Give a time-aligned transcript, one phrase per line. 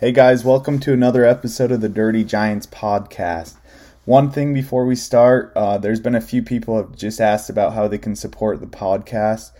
[0.00, 3.56] Hey guys, welcome to another episode of the Dirty Giants podcast.
[4.04, 7.72] One thing before we start, uh, there's been a few people have just asked about
[7.72, 9.50] how they can support the podcast.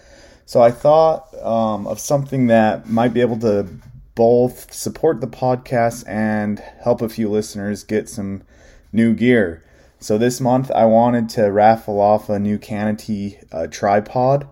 [0.47, 3.67] So I thought um, of something that might be able to
[4.15, 8.43] both support the podcast and help a few listeners get some
[8.93, 9.65] new gear.
[9.99, 14.47] So this month I wanted to raffle off a new Canity uh, tripod.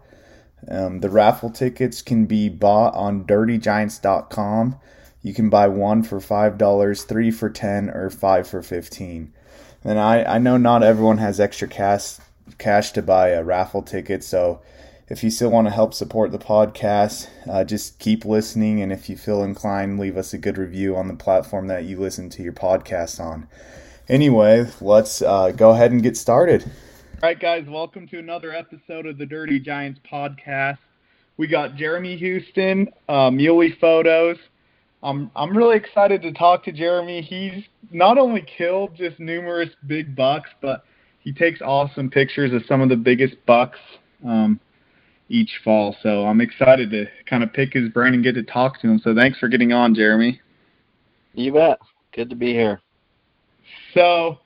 [0.67, 4.81] Um, the raffle tickets can be bought on dirtygiants.com.
[5.27, 9.33] You can buy one for $5, three for 10 or five for 15
[9.83, 12.19] And I, I know not everyone has extra cash,
[12.59, 14.61] cash to buy a raffle ticket, so
[15.09, 18.81] if you still want to help support the podcast, uh, just keep listening.
[18.81, 21.99] And if you feel inclined, leave us a good review on the platform that you
[21.99, 23.49] listen to your podcast on.
[24.09, 26.63] Anyway, let's uh, go ahead and get started.
[26.63, 26.71] All
[27.25, 30.79] right, guys, welcome to another episode of the Dirty Giants podcast.
[31.37, 34.39] We got Jeremy Houston, uh, Muley Photos.
[35.07, 37.23] I'm I'm really excited to talk to Jeremy.
[37.23, 40.85] He's not only killed just numerous big bucks, but
[41.21, 43.79] he takes awesome pictures of some of the biggest bucks.
[44.27, 44.61] Um,
[45.29, 45.97] each fall.
[46.03, 49.01] So I'm excited to kind of pick his brain and get to talk to him.
[49.03, 50.41] So thanks for getting on, Jeremy.
[51.35, 51.79] You bet.
[52.13, 52.81] Good to be here.
[53.93, 54.39] So,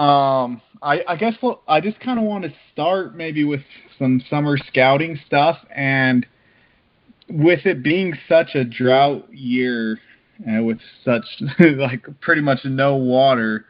[0.00, 3.60] um, I, I guess what I just kind of want to start maybe with
[3.98, 6.24] some summer scouting stuff, and
[7.28, 9.98] with it being such a drought year,
[10.48, 11.24] uh, with such
[11.58, 13.66] like pretty much no water,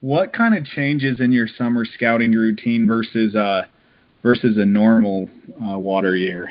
[0.00, 3.62] what kind of changes in your summer scouting routine versus uh,
[4.22, 5.28] versus a normal
[5.64, 6.50] uh, water year?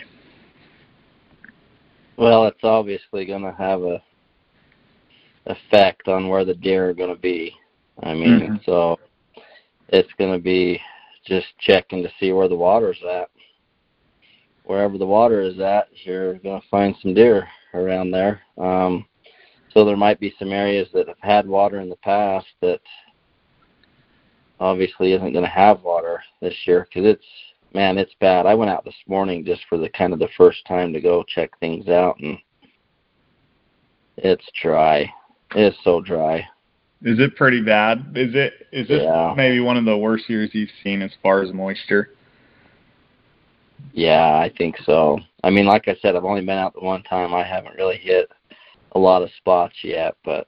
[2.18, 4.02] Well, it's obviously going to have a
[5.48, 7.54] effect on where the deer are going to be.
[8.02, 8.56] I mean, mm-hmm.
[8.66, 9.00] so
[9.90, 10.82] it's going to be
[11.26, 13.30] just checking to see where the water's at.
[14.66, 18.42] Wherever the water is at, you're going to find some deer around there.
[18.58, 19.06] Um,
[19.74, 22.82] so there might be some areas that have had water in the past that
[24.60, 27.26] obviously isn't going to have water this year because it's
[27.74, 28.46] man, it's bad.
[28.46, 31.24] I went out this morning just for the kind of the first time to go
[31.28, 32.38] check things out, and
[34.18, 35.12] it's dry.
[35.52, 36.48] It's so dry.
[37.04, 38.14] Is it pretty bad?
[38.16, 39.34] Is it is this yeah.
[39.36, 42.12] maybe one of the worst years you've seen as far as moisture?
[43.94, 45.20] Yeah, I think so.
[45.44, 47.34] I mean, like I said, I've only been out the one time.
[47.34, 48.30] I haven't really hit
[48.94, 50.48] a lot of spots yet, but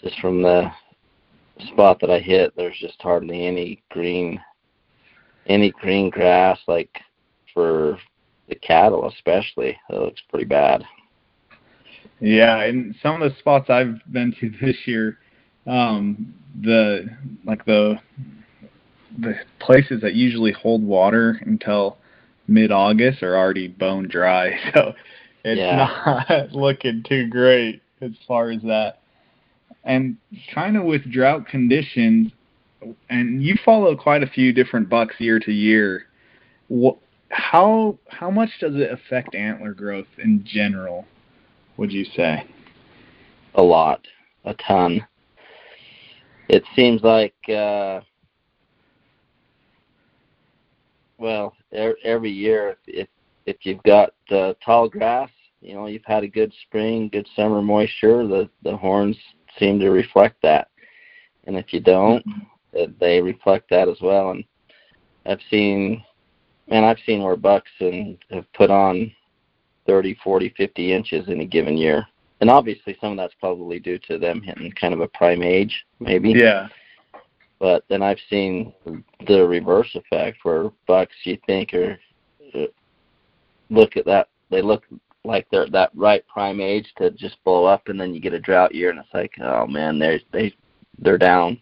[0.00, 0.70] just from the
[1.68, 4.40] spot that I hit, there's just hardly any green
[5.46, 7.00] any green grass, like
[7.52, 7.98] for
[8.48, 10.84] the cattle especially, it looks pretty bad.
[12.20, 15.18] Yeah, and some of the spots I've been to this year,
[15.66, 17.06] um, the
[17.44, 17.96] like the
[19.18, 21.98] the places that usually hold water until
[22.50, 24.92] mid August are already bone dry, so
[25.44, 26.24] it's yeah.
[26.28, 28.98] not looking too great as far as that.
[29.84, 30.18] And
[30.54, 32.32] kind of with drought conditions,
[33.08, 36.06] and you follow quite a few different bucks year to year.
[36.68, 36.98] What,
[37.30, 41.06] how how much does it affect antler growth in general?
[41.76, 42.44] Would you say?
[43.54, 44.06] A lot,
[44.44, 45.06] a ton.
[46.48, 48.00] It seems like, uh,
[51.16, 53.08] well, every year if
[53.46, 57.62] if you've got uh, tall grass, you know, you've had a good spring, good summer
[57.62, 59.16] moisture, the the horns
[59.58, 60.68] seem to reflect that.
[61.44, 62.44] And if you don't, mm-hmm
[62.98, 64.30] they reflect that as well.
[64.30, 64.44] And
[65.26, 66.02] I've seen,
[66.68, 69.12] man, I've seen where bucks and have put on
[69.86, 72.06] 30, 40, 50 inches in a given year.
[72.40, 75.84] And obviously, some of that's probably due to them hitting kind of a prime age,
[75.98, 76.30] maybe.
[76.30, 76.68] Yeah.
[77.60, 78.72] But then I've seen
[79.26, 81.98] the reverse effect where bucks you think are
[82.54, 82.64] uh,
[83.68, 84.84] look at that they look
[85.24, 88.40] like they're that right prime age to just blow up, and then you get a
[88.40, 90.54] drought year, and it's like, oh man, they they
[90.98, 91.60] they're down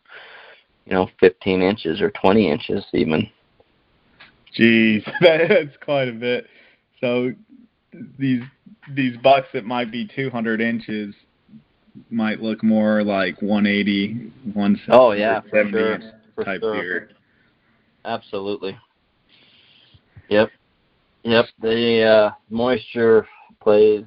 [0.89, 3.29] you know, 15 inches or 20 inches even.
[4.59, 6.47] Jeez, that's quite a bit.
[7.01, 7.33] So
[8.19, 8.43] these
[8.95, 11.15] these bucks that might be 200 inches
[12.11, 14.79] might look more like 180, 170.
[14.91, 16.01] Oh yeah, for sure.
[16.35, 16.75] For type sure.
[16.75, 17.11] deer.
[18.05, 18.79] Absolutely.
[20.29, 20.51] Yep.
[21.25, 21.47] Yep.
[21.61, 23.27] The uh, moisture
[23.61, 24.05] plays,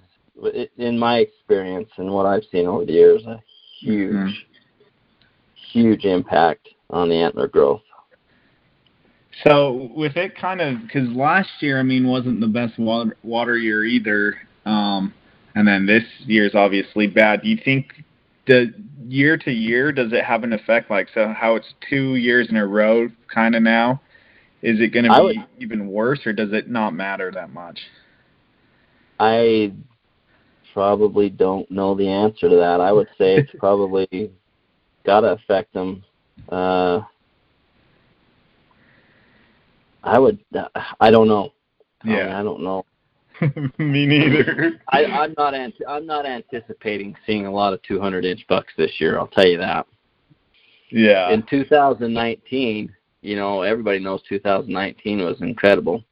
[0.77, 3.41] in my experience and what I've seen over the years, a
[3.79, 4.51] huge mm-hmm
[5.71, 7.81] huge impact on the antler growth.
[9.43, 13.57] So with it kind of because last year, I mean, wasn't the best water, water
[13.57, 14.35] year either,
[15.55, 17.41] and then this year's obviously bad.
[17.41, 18.03] Do you think
[18.47, 18.73] the
[19.07, 20.89] year to year does it have an effect?
[20.89, 24.01] Like so, how it's two years in a row, kind of now.
[24.61, 27.79] Is it going to be would, even worse, or does it not matter that much?
[29.19, 29.73] I
[30.73, 32.79] probably don't know the answer to that.
[32.79, 34.31] I would say it's probably
[35.03, 36.03] got to affect them.
[36.49, 37.01] Uh,
[40.03, 40.39] I would.
[40.99, 41.53] I don't know.
[42.03, 42.85] Yeah, I don't know.
[43.77, 44.79] Me neither.
[44.89, 45.53] I, I'm not.
[45.53, 49.17] Ant- I'm not anticipating seeing a lot of 200 inch bucks this year.
[49.17, 49.87] I'll tell you that.
[50.89, 51.31] Yeah.
[51.31, 56.03] In 2019, you know, everybody knows 2019 was incredible,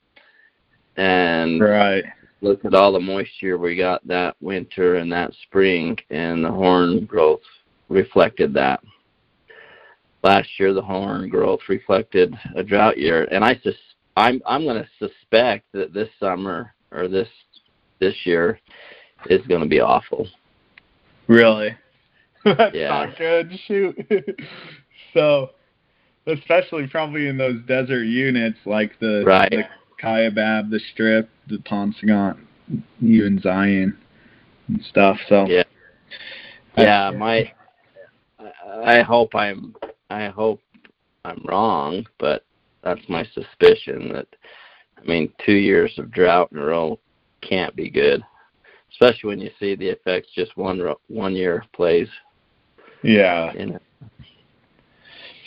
[0.98, 2.04] and right.
[2.42, 7.06] Look at all the moisture we got that winter and that spring, and the horn
[7.06, 7.42] growth
[7.90, 8.82] reflected that.
[10.24, 13.76] Last year, the horn growth reflected a drought year, and I sus-
[14.16, 17.28] I'm I'm going to suspect that this summer or this
[18.00, 18.60] this year
[19.30, 20.28] is going to be awful.
[21.28, 21.76] Really?
[22.46, 22.90] That's Yeah.
[22.90, 23.52] not good.
[23.68, 23.98] Shoot.
[25.14, 25.50] so,
[26.26, 29.52] especially probably in those desert units like the Right.
[29.52, 29.64] the
[30.02, 32.38] Kaibab, the Strip, the Paunsaugunt,
[33.04, 33.98] even Zion
[34.68, 35.18] and stuff.
[35.28, 35.64] So Yeah.
[36.78, 37.52] Yeah, my
[38.40, 39.76] I- I hope I'm
[40.10, 40.62] I hope
[41.26, 42.46] I'm wrong, but
[42.84, 44.28] that's my suspicion that
[45.00, 47.00] I mean 2 years of drought in a row
[47.42, 48.24] can't be good.
[48.92, 52.10] Especially when you see the effects just one one year plays
[53.04, 53.54] yeah.
[53.54, 53.82] in it.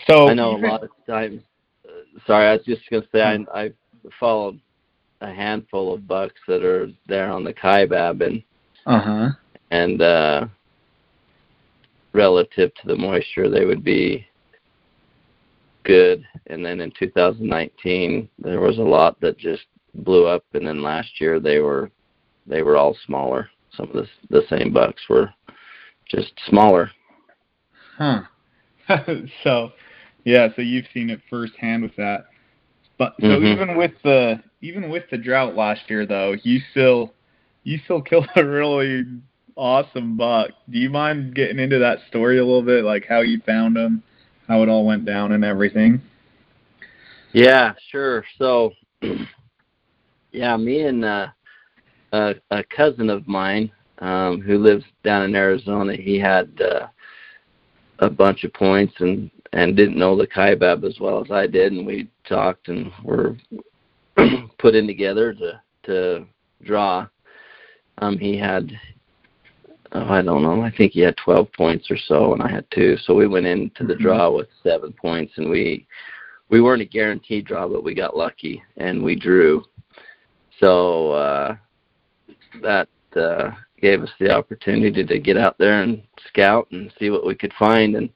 [0.09, 1.43] So I know a lot of times.
[1.87, 3.73] Uh, sorry, I was just gonna say I I
[4.19, 4.59] followed
[5.21, 8.43] a handful of bucks that are there on the Kaibab and
[8.87, 9.29] Uh-huh.
[9.71, 10.47] and uh,
[12.13, 14.27] relative to the moisture, they would be
[15.85, 16.27] good.
[16.47, 19.65] And then in 2019, there was a lot that just
[19.95, 21.91] blew up, and then last year they were
[22.47, 23.49] they were all smaller.
[23.77, 25.33] Some of the the same bucks were
[26.09, 26.91] just smaller.
[27.97, 28.23] Huh.
[29.45, 29.73] so,
[30.25, 32.27] yeah, so you've seen it firsthand with that.
[32.99, 33.53] But so Mhm.
[33.53, 37.13] even with the even with the drought last year though, you still
[37.65, 39.05] you still killed a really
[39.57, 40.51] awesome buck.
[40.71, 44.03] Do you mind getting into that story a little bit, like how you found him,
[44.49, 46.01] how it all went down, and everything?
[47.33, 48.25] Yeah, sure.
[48.39, 48.73] So,
[50.33, 51.29] yeah, me and uh,
[52.13, 56.89] a, a cousin of mine um, who lives down in Arizona, he had uh,
[58.01, 61.73] a bunch of points and and didn't know the Kaibab as well as I did,
[61.73, 63.37] and we talked and were
[64.59, 66.27] put in together to to
[66.65, 67.07] draw.
[67.99, 68.73] Um, he had.
[69.95, 70.63] Oh, I don't know.
[70.63, 72.97] I think he had 12 points or so, and I had two.
[73.05, 74.01] So we went into the Mhm.
[74.01, 75.87] draw with seven points, and we
[76.49, 79.65] we weren't a guaranteed draw, but we got lucky and we drew.
[80.61, 81.57] So uh,
[82.61, 87.25] that uh, gave us the opportunity to get out there and scout and see what
[87.27, 87.97] we could find.
[87.97, 88.11] And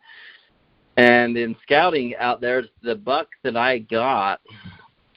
[0.98, 4.40] and in scouting out there, the buck that I got,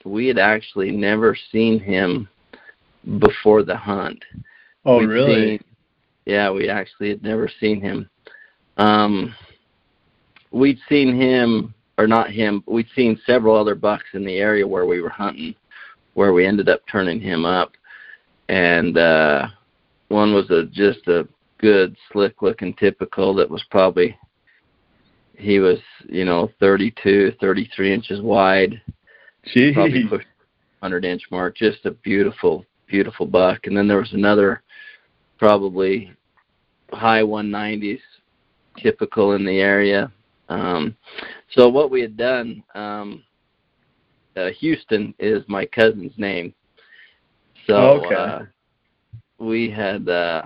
[0.04, 2.26] we had actually never seen him
[3.18, 4.22] before the hunt.
[4.86, 5.60] Oh, We'd really?
[6.30, 8.08] Yeah, we actually had never seen him.
[8.76, 9.34] Um,
[10.52, 14.86] we'd seen him, or not him, we'd seen several other bucks in the area where
[14.86, 15.54] we were hunting,
[16.14, 17.72] where we ended up turning him up.
[18.48, 19.48] And uh,
[20.08, 21.26] one was a just a
[21.58, 24.16] good, slick-looking typical that was probably
[25.36, 28.80] he was, you know, 32, 33 inches wide
[29.72, 30.08] probably Gee.
[30.08, 30.26] pushed
[30.80, 31.56] 100 inch mark.
[31.56, 33.66] Just a beautiful, beautiful buck.
[33.66, 34.62] And then there was another,
[35.38, 36.12] probably
[36.92, 38.00] high 190s,
[38.78, 40.10] typical in the area.
[40.48, 40.96] Um,
[41.52, 43.22] so what we had done, um,
[44.36, 46.54] uh, Houston is my cousin's name.
[47.66, 48.14] So Okay.
[48.14, 48.44] uh,
[49.38, 50.42] we had uh,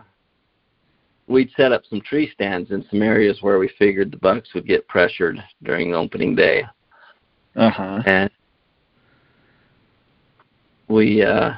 [1.27, 4.67] we'd set up some tree stands in some areas where we figured the bucks would
[4.67, 6.65] get pressured during the opening day
[7.57, 8.03] Uh-huh.
[8.07, 8.31] and
[10.89, 11.53] we uh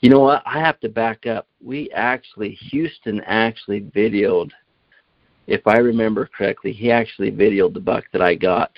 [0.00, 0.42] you know what?
[0.46, 1.46] I have to back up.
[1.62, 4.50] We actually houston actually videoed
[5.46, 8.72] if i remember correctly he actually videoed the buck that i got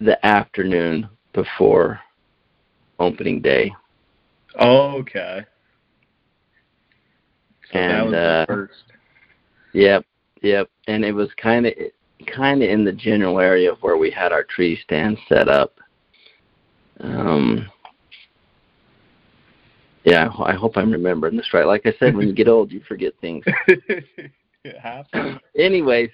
[0.00, 2.00] the afternoon before
[2.98, 3.72] opening day.
[4.60, 5.44] Okay.
[7.72, 8.82] So that And, was uh, first.
[9.72, 10.04] yep
[10.42, 10.70] yep.
[10.86, 11.72] And it was kind of
[12.26, 15.78] kind of in the general area of where we had our tree stand set up.
[17.00, 17.70] Um
[20.04, 21.66] yeah i hope i'm remembering this right.
[21.66, 23.44] Like i said when you get old you forget things.
[24.66, 25.40] It happens.
[25.58, 26.08] anyways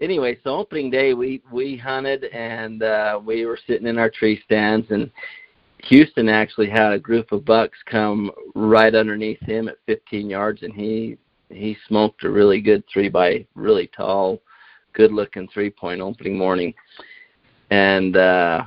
[0.00, 4.42] anyway so opening day we we hunted and uh we were sitting in our tree
[4.44, 5.08] stands and
[5.84, 10.74] houston actually had a group of bucks come right underneath him at 15 yards and
[10.74, 11.16] he
[11.50, 14.42] he smoked a really good three by really tall
[14.92, 16.74] good looking three point opening morning.
[17.70, 18.64] And uh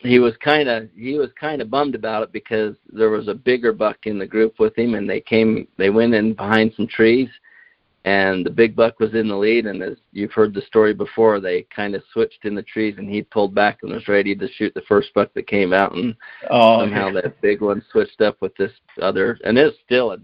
[0.00, 3.34] he was kind of he was kind of bummed about it because there was a
[3.34, 6.86] bigger buck in the group with him, and they came they went in behind some
[6.86, 7.28] trees,
[8.04, 9.66] and the big buck was in the lead.
[9.66, 13.08] And as you've heard the story before, they kind of switched in the trees, and
[13.08, 16.14] he pulled back and was ready to shoot the first buck that came out, and
[16.50, 20.18] Oh, somehow that big one switched up with this other, and it's still a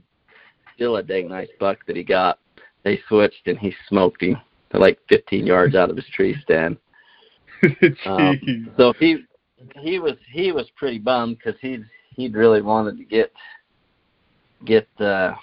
[0.74, 2.38] still a dang nice buck that he got.
[2.84, 4.36] They switched, and he smoked him
[4.78, 6.76] like 15 yards out of his tree stand.
[8.04, 9.24] Um, So he
[9.76, 11.84] he was he was pretty bummed because he'd
[12.16, 13.32] he'd really wanted to get
[14.64, 15.34] get uh,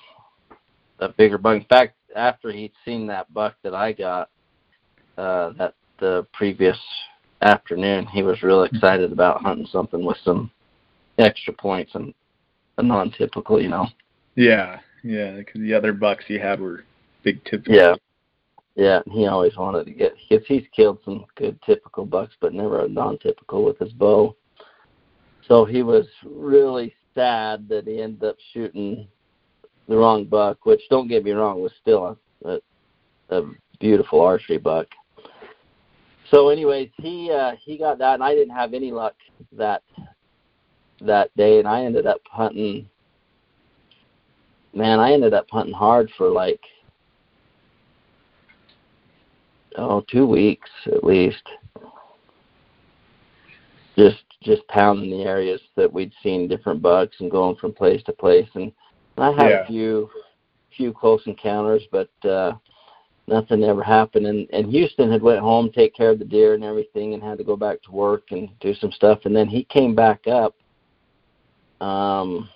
[0.99, 1.57] a bigger buck.
[1.57, 4.29] In fact, after he'd seen that buck that I got
[5.17, 6.77] uh, that the previous
[7.41, 10.51] afternoon, he was real excited about hunting something with some
[11.17, 12.13] extra points and
[12.77, 13.87] a non-typical, you know.
[14.35, 16.83] yeah, yeah, because the other bucks he had were
[17.23, 17.75] big typical.
[17.75, 17.95] Yeah.
[18.75, 20.13] Yeah, he always wanted to get
[20.47, 24.35] he's killed some good typical bucks, but never a non-typical with his bow.
[25.47, 29.07] So he was really sad that he ended up shooting
[29.87, 34.57] the wrong buck, which don't get me wrong was still a, a, a beautiful archery
[34.57, 34.87] buck.
[36.29, 39.15] So, anyways, he uh, he got that, and I didn't have any luck
[39.51, 39.83] that
[41.01, 42.87] that day, and I ended up hunting.
[44.73, 46.61] Man, I ended up hunting hard for like
[49.77, 51.43] oh two weeks at least.
[53.97, 58.13] Just just pounding the areas that we'd seen different bucks and going from place to
[58.13, 58.47] place.
[58.55, 58.71] And
[59.17, 59.63] i had Yeah.
[59.63, 60.09] a few
[60.75, 62.53] few close encounters but uh
[63.27, 64.25] nothing ever happened.
[64.25, 67.37] And and houston had went home take care of the deer and everything and had
[67.37, 69.19] to go back to work and do some stuff.
[69.25, 70.55] And then he came back up
[71.81, 72.49] um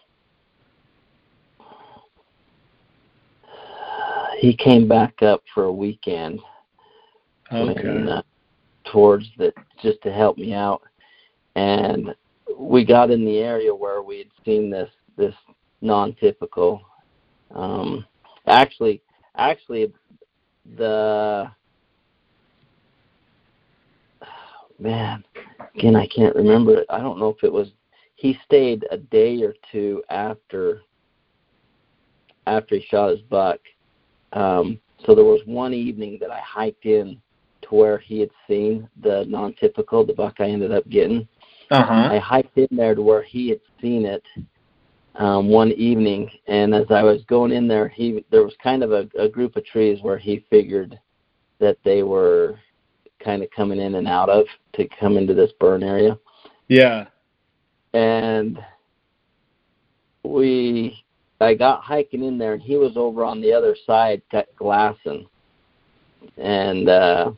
[4.39, 6.39] he came back up for a weekend
[7.51, 8.11] Okay.
[8.11, 8.21] uh,
[8.91, 10.81] towards that just to help me out.
[11.55, 12.13] And
[12.57, 15.33] we got in the area where we had seen this this
[15.81, 16.81] non-typical
[17.53, 18.05] um
[18.47, 19.01] actually
[19.37, 19.93] actually
[20.77, 21.49] the
[24.79, 25.23] man
[25.75, 26.85] again i can't remember it.
[26.89, 27.69] I don't know if it was
[28.15, 30.81] he stayed a day or two after
[32.47, 33.59] after he shot his buck.
[34.33, 37.21] Um so there was one evening that i hiked in
[37.69, 41.27] to where he had seen the non-typical, the buck I ended up getting.
[41.71, 42.09] Uh huh.
[42.11, 44.23] I hiked in there to where he had seen it
[45.15, 48.91] um, one evening, and as I was going in there, he there was kind of
[48.91, 50.99] a, a group of trees where he figured
[51.59, 52.59] that they were
[53.23, 56.17] kind of coming in and out of to come into this burn area,
[56.67, 57.07] Yeah.
[57.93, 58.59] and
[60.23, 61.03] we
[61.41, 64.21] I got hiking in there, and he was over on the other side,
[64.57, 65.27] glassing,
[66.37, 67.31] and uh,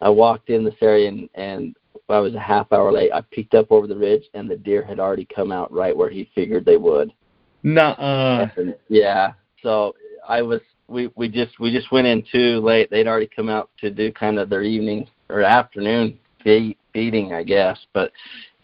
[0.00, 1.76] I walked in this area, and, and
[2.08, 3.12] I was a half hour late.
[3.12, 6.10] I peeked up over the ridge, and the deer had already come out right where
[6.10, 7.12] he figured they would.
[7.62, 8.46] Nuh-uh.
[8.88, 9.94] Yeah, so
[10.26, 12.90] I was we we just we just went in too late.
[12.90, 17.42] They'd already come out to do kind of their evening or afternoon feed, feeding, I
[17.42, 17.78] guess.
[17.92, 18.12] But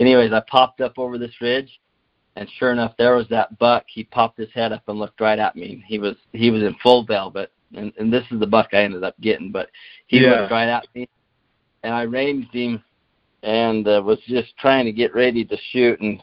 [0.01, 1.81] anyways, I popped up over this ridge,
[2.37, 3.85] and sure enough, there was that buck.
[3.87, 5.85] He popped his head up and looked right at me.
[5.87, 9.05] He was he was in full velvet, and and this is the buck I ended
[9.05, 9.53] up getting.
[9.53, 9.71] But
[10.07, 10.41] he Yeah.
[10.41, 11.09] looked right at me,
[11.83, 12.83] and I ranged him,
[13.43, 16.23] and uh, was just trying to get ready to shoot, and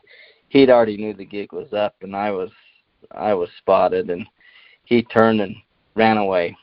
[0.50, 2.50] he'd already knew the gig was up, and I was
[3.12, 4.26] I was spotted, and
[4.86, 5.56] he turned and
[5.96, 6.56] ran away.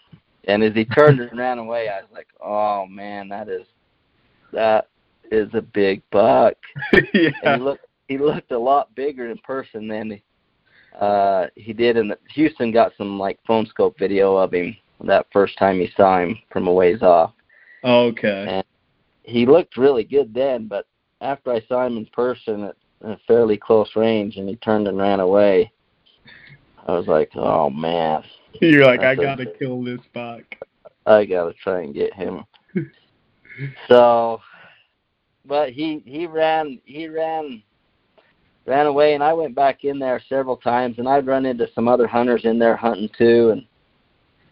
[0.44, 3.66] And as he turned and ran away, I was like, "Oh man, that is
[4.52, 4.88] that
[5.30, 6.54] is a big buck."
[6.92, 7.56] And yeah.
[7.56, 10.22] he looked he looked a lot bigger in person than he,
[11.00, 15.26] uh he did in the Houston got some like phone scope video of him that
[15.32, 17.32] first time he saw him from a ways off.
[17.84, 18.62] Okay.
[19.30, 20.86] He looked really good then, but
[21.20, 24.98] after I saw him in person at a fairly close range and he turned and
[24.98, 25.70] ran away,
[26.86, 28.24] I was like, "Oh man,
[28.60, 30.42] You're like, I a- gotta kill this buck.
[31.06, 32.44] I gotta try and get him.
[33.88, 34.40] so,
[35.46, 37.62] but he he ran he ran
[38.66, 41.86] ran away, and I went back in there several times, and I'd run into some
[41.86, 43.64] other hunters in there hunting too, and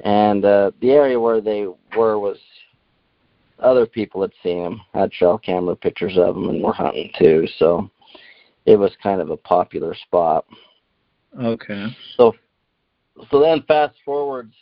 [0.04, 1.66] and uh, the area where they
[1.96, 2.38] were was
[3.60, 7.46] other people had seen them, had trail camera pictures of them, and were hunting too.
[7.58, 7.90] So
[8.66, 10.44] it was kind of a popular spot.
[11.40, 11.86] Okay.
[12.16, 12.34] So
[13.30, 14.54] so then fast forwards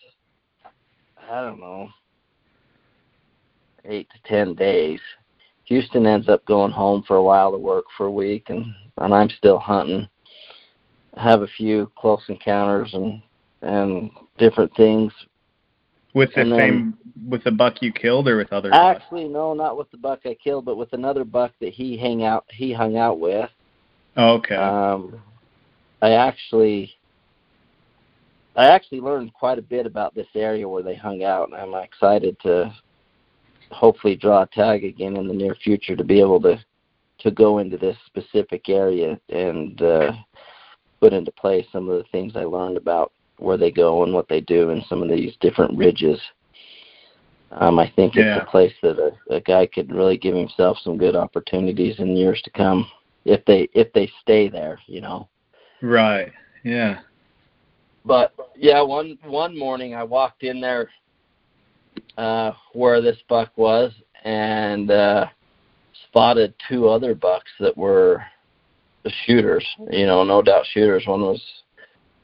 [1.31, 1.89] I don't know
[3.85, 5.01] eight to ten days.
[5.65, 8.65] Houston ends up going home for a while to work for a week and,
[8.99, 10.09] and I'm still hunting.
[11.17, 13.23] I have a few close encounters and
[13.63, 15.13] and different things.
[16.17, 19.03] With the then- same with the buck you killed or with other bucks?
[19.03, 22.25] Actually, no, not with the buck I killed, but with another buck that he hang
[22.25, 23.51] out he hung out with.
[24.17, 24.55] Oh, okay.
[24.55, 25.21] Um,
[26.01, 26.95] I actually,
[28.57, 31.75] I actually learned quite a bit about this area where they hung out, and I'm
[31.75, 32.75] excited to
[33.71, 36.59] hopefully draw a tag again in the near future to be able to
[37.19, 40.13] to go into this specific area and uh,
[40.99, 44.29] put into place some of the things I learned about where they go and what
[44.29, 46.21] they do and some of these different ridges.
[47.53, 48.37] Um, I think Yeah.
[48.37, 52.17] it's a place that a, a guy could really give himself some good opportunities in
[52.17, 52.87] years to come
[53.25, 55.29] if they if they stay there, you know.
[55.83, 56.33] right.
[56.65, 57.01] Yeah.
[58.05, 60.91] But yeah, one one morning I walked in there
[62.19, 63.93] uh where this buck was
[64.25, 65.27] and uh
[66.09, 68.23] spotted two other bucks that were
[69.25, 71.07] shooters, you know, no doubt shooters.
[71.07, 71.43] One was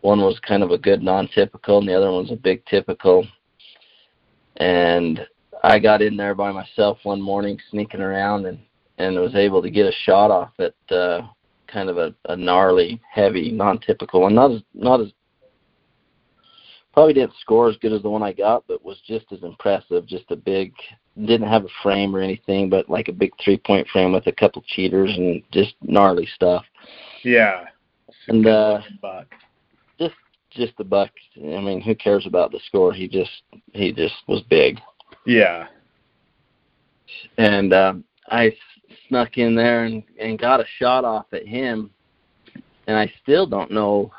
[0.02, 2.64] one was kind of a good non typical and the other one was a big
[2.66, 3.26] typical.
[4.56, 5.26] And
[5.64, 8.59] I got in there by myself one morning sneaking around and
[8.99, 11.23] and was able to get a shot off at uh
[11.66, 14.35] kind of a, a gnarly, heavy, non typical one.
[14.35, 15.12] Not as not as
[16.92, 20.06] probably didn't score as good as the one I got, but was just as impressive.
[20.06, 20.75] Just a big,
[21.18, 24.32] didn't have a frame or anything, but like a big three point frame with a
[24.32, 26.64] couple cheaters and just gnarly stuff.
[27.23, 27.64] Yeah.
[28.28, 29.26] And, uh, buck.
[30.54, 31.11] Just the buck.
[31.37, 32.92] I mean, who cares about the score?
[32.92, 33.30] He just
[33.73, 34.80] he just was big.
[35.26, 35.66] Yeah.
[37.38, 38.54] and um, I
[39.09, 41.90] snuck in there and, and got a shot off at him,
[42.87, 44.11] and I still don't know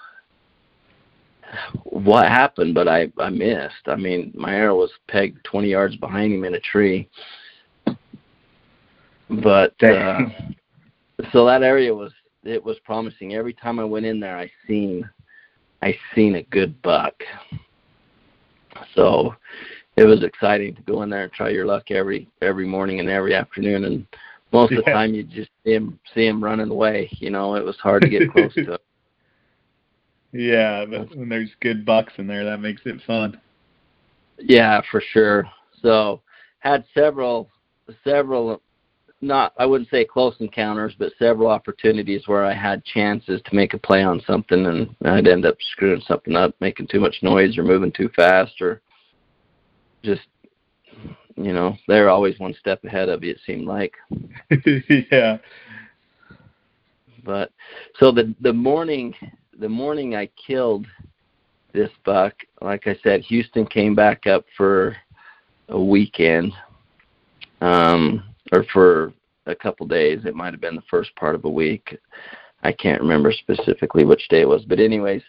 [1.84, 3.88] what happened, but I I missed.
[3.88, 7.10] I mean, my arrow was pegged 20 yards behind him in a tree,
[9.30, 10.20] but uh,
[11.32, 12.12] so that area was
[12.44, 13.36] it was promising.
[13.36, 15.10] Every time I went in there, I seen
[15.84, 17.13] I seen a good buck.
[18.96, 19.36] So
[19.98, 23.10] it was exciting to go in there and try your luck every every morning and
[23.10, 23.84] every afternoon.
[23.84, 24.08] And
[24.54, 27.10] most of the time, you just see him see him running away.
[27.20, 28.62] You know, it was hard to get close to.
[28.74, 28.78] Him.
[30.32, 33.40] yeah, but when there's good bucks in there, that makes it fun.
[34.40, 35.46] Yeah, for sure.
[35.82, 36.22] So
[36.60, 37.50] had several
[38.06, 38.62] several
[39.24, 43.74] not I wouldn't say close encounters, but several opportunities where I had chances to make
[43.74, 47.58] a play on something and I'd end up screwing something up, making too much noise
[47.58, 48.82] or moving too fast or
[50.04, 50.21] just
[51.36, 53.95] you know, they're always one step ahead of you it seemed like.
[55.12, 55.38] yeah.
[57.24, 57.52] But
[58.00, 59.13] so the the morning
[59.60, 60.86] the morning I killed
[61.74, 64.95] this buck, like I said, Houston came back up for
[65.69, 66.54] a weekend,
[67.62, 69.13] um, or for
[69.48, 70.22] a couple days.
[70.26, 71.98] It might have been the first part of a week.
[72.63, 75.22] I can't remember specifically which day it was, but anyways,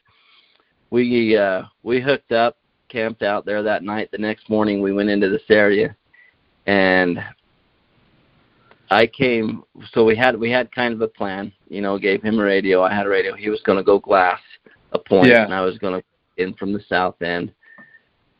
[0.91, 2.57] we uh, we hooked up,
[2.89, 4.11] camped out there that night.
[4.13, 5.97] The next morning, we went into this area,
[6.67, 7.19] and
[8.91, 9.65] I came.
[9.93, 11.53] So we had we had kind of a plan.
[11.69, 12.83] You know, gave him a radio.
[12.83, 13.35] I had a radio.
[13.35, 14.41] He was going to go glass
[14.93, 15.45] a point, Yeah.
[15.45, 16.07] and I was going to
[16.37, 17.53] in from the south end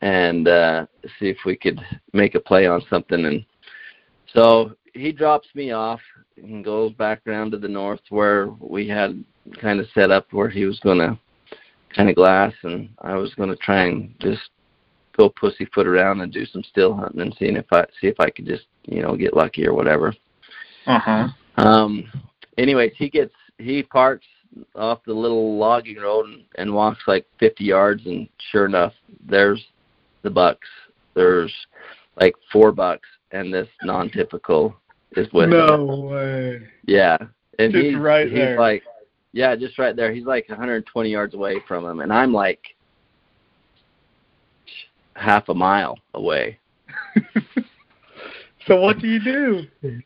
[0.01, 0.85] and uh
[1.17, 1.79] see if we could
[2.11, 3.45] make a play on something and
[4.35, 5.99] so he drops me off
[6.37, 9.23] and goes back around to the north where we had
[9.61, 11.17] kind of set up where he was going to
[11.95, 14.41] kind of glass and I was going to try and just
[15.17, 18.29] go pussyfoot around and do some still hunting and seeing if I see if I
[18.29, 20.13] could just you know get lucky or whatever
[20.85, 21.27] Uh huh.
[21.57, 22.11] um,
[22.57, 24.25] anyways, he gets he parks
[24.75, 28.93] off the little logging road and, and walks like 50 yards, and sure enough,
[29.27, 29.63] there's
[30.21, 30.67] the bucks.
[31.13, 31.53] There's
[32.19, 34.75] like four bucks, and this non-typical
[35.17, 35.51] is with him.
[35.51, 36.61] No way.
[36.85, 37.17] Yeah,
[37.59, 38.59] and Just he's, right he's there.
[38.59, 38.83] like,
[39.33, 40.13] yeah, just right there.
[40.13, 42.61] He's like 120 yards away from him, and I'm like
[45.15, 46.59] half a mile away.
[48.67, 49.21] so what do you
[49.81, 50.01] do?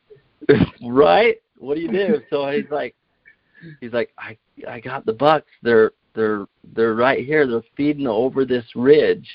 [0.87, 1.35] right?
[1.59, 2.21] What do you do?
[2.29, 2.95] So he's like,
[3.79, 4.37] he's like, I
[4.67, 5.49] I got the bucks.
[5.61, 7.45] They're they're they're right here.
[7.45, 9.27] They're feeding over this ridge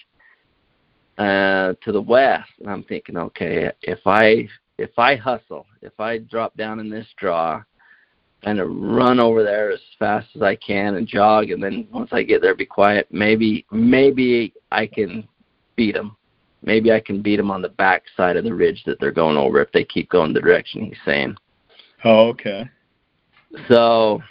[1.19, 2.51] uh to the west.
[2.61, 4.49] And I'm thinking, okay, if I
[4.79, 7.63] if I hustle, if I drop down in this draw,
[8.45, 12.11] kind of run over there as fast as I can and jog, and then once
[12.13, 13.09] I get there, be quiet.
[13.11, 15.27] Maybe maybe I can
[15.77, 16.17] beat them.
[16.63, 19.37] Maybe I can beat them on the back side of the ridge that they're going
[19.37, 21.37] over if they keep going the direction he's saying.
[22.05, 22.69] Oh, okay.
[23.69, 24.23] So,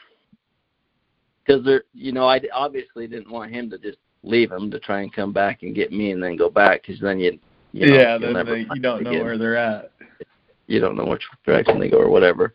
[1.45, 5.01] because they're, you know, I obviously didn't want him to just leave him to try
[5.01, 7.37] and come back and get me and then go back because then you,
[7.73, 9.23] you know, yeah, then never they, you don't know again.
[9.23, 9.91] where they're at.
[10.67, 12.53] You don't know which direction they go or whatever.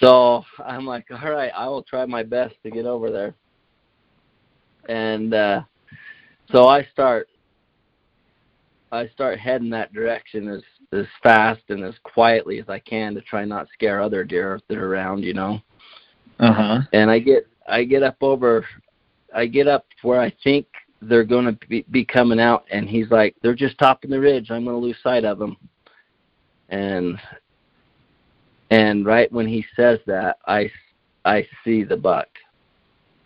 [0.00, 3.34] So I'm like, all right, I will try my best to get over there.
[4.88, 5.62] And uh
[6.52, 7.28] so I start
[8.92, 13.20] I start heading that direction as as fast and as quietly as I can to
[13.20, 15.60] try not scare other deer that are around, you know.
[16.40, 16.80] Uh huh.
[16.92, 18.66] And I get I get up over
[19.34, 20.66] I get up where I think
[21.02, 24.50] they're going to be, be coming out and he's like they're just topping the ridge.
[24.50, 25.56] I'm going to lose sight of them.
[26.68, 27.18] And
[28.70, 30.70] and right when he says that, I
[31.24, 32.28] I see the buck.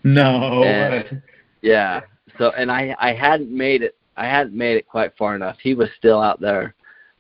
[0.03, 0.63] No.
[0.65, 1.23] And-
[1.63, 2.01] Yeah.
[2.39, 5.57] So and I I hadn't made it I hadn't made it quite far enough.
[5.61, 6.75] He was still out there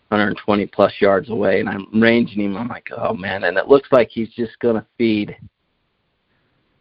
[0.08, 2.56] 120 plus yards away and I'm ranging him.
[2.56, 5.36] I'm like, "Oh man." And it looks like he's just going to feed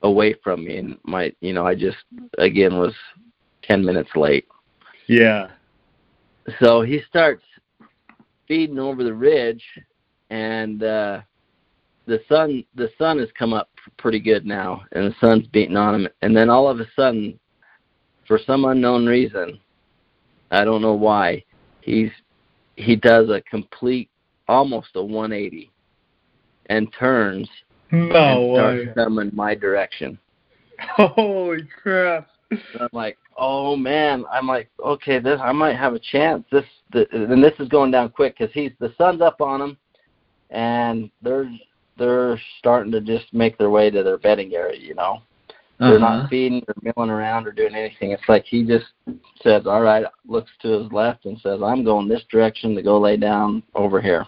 [0.03, 1.97] away from me and my you know, I just
[2.37, 2.93] again was
[3.63, 4.47] 10 minutes late.
[5.07, 5.49] yeah.
[6.59, 7.43] So he starts
[8.47, 9.63] feeding over the ridge
[10.29, 11.21] and uh
[12.05, 15.95] the sun the sun has come up pretty good now and the sun's beating on
[15.95, 17.39] him and then all of a sudden
[18.27, 19.59] for some unknown reason
[20.51, 21.41] i don't know why
[21.81, 22.11] he's
[22.75, 24.09] he does a complete
[24.47, 25.71] almost a 180
[26.67, 27.47] and turns
[27.91, 28.93] No and starts way.
[28.95, 30.17] coming my direction
[30.95, 32.27] Holy crap.
[32.51, 36.43] And I'm like, oh man, I'm like, okay, this I might have a chance.
[36.51, 39.77] This, the, and this is going down quick because he's the sun's up on him,
[40.49, 41.49] and they're
[41.97, 44.79] they're starting to just make their way to their bedding area.
[44.79, 45.21] You know,
[45.79, 46.17] they're Uh-huh.
[46.21, 48.11] not feeding or milling around or doing anything.
[48.11, 48.85] It's like he just
[49.41, 52.99] says, all right, looks to his left and says, I'm going this direction to go
[52.99, 54.25] lay down over here.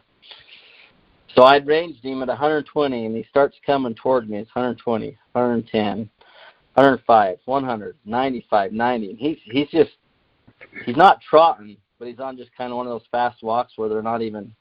[1.36, 4.38] So I'd ranged him at 120, and he starts coming towards me.
[4.38, 6.10] It's 120, 110,
[6.76, 9.10] 105, 100, 95, 90.
[9.10, 9.92] And he's he's just
[10.86, 13.90] he's not trotting, but he's on just kind of one of those fast walks where
[13.90, 14.54] they're not even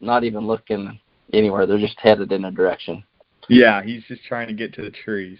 [0.00, 0.98] not even looking
[1.32, 1.66] anywhere.
[1.66, 3.04] They're just headed in a direction.
[3.48, 5.38] Yeah, he's just trying to get to the trees.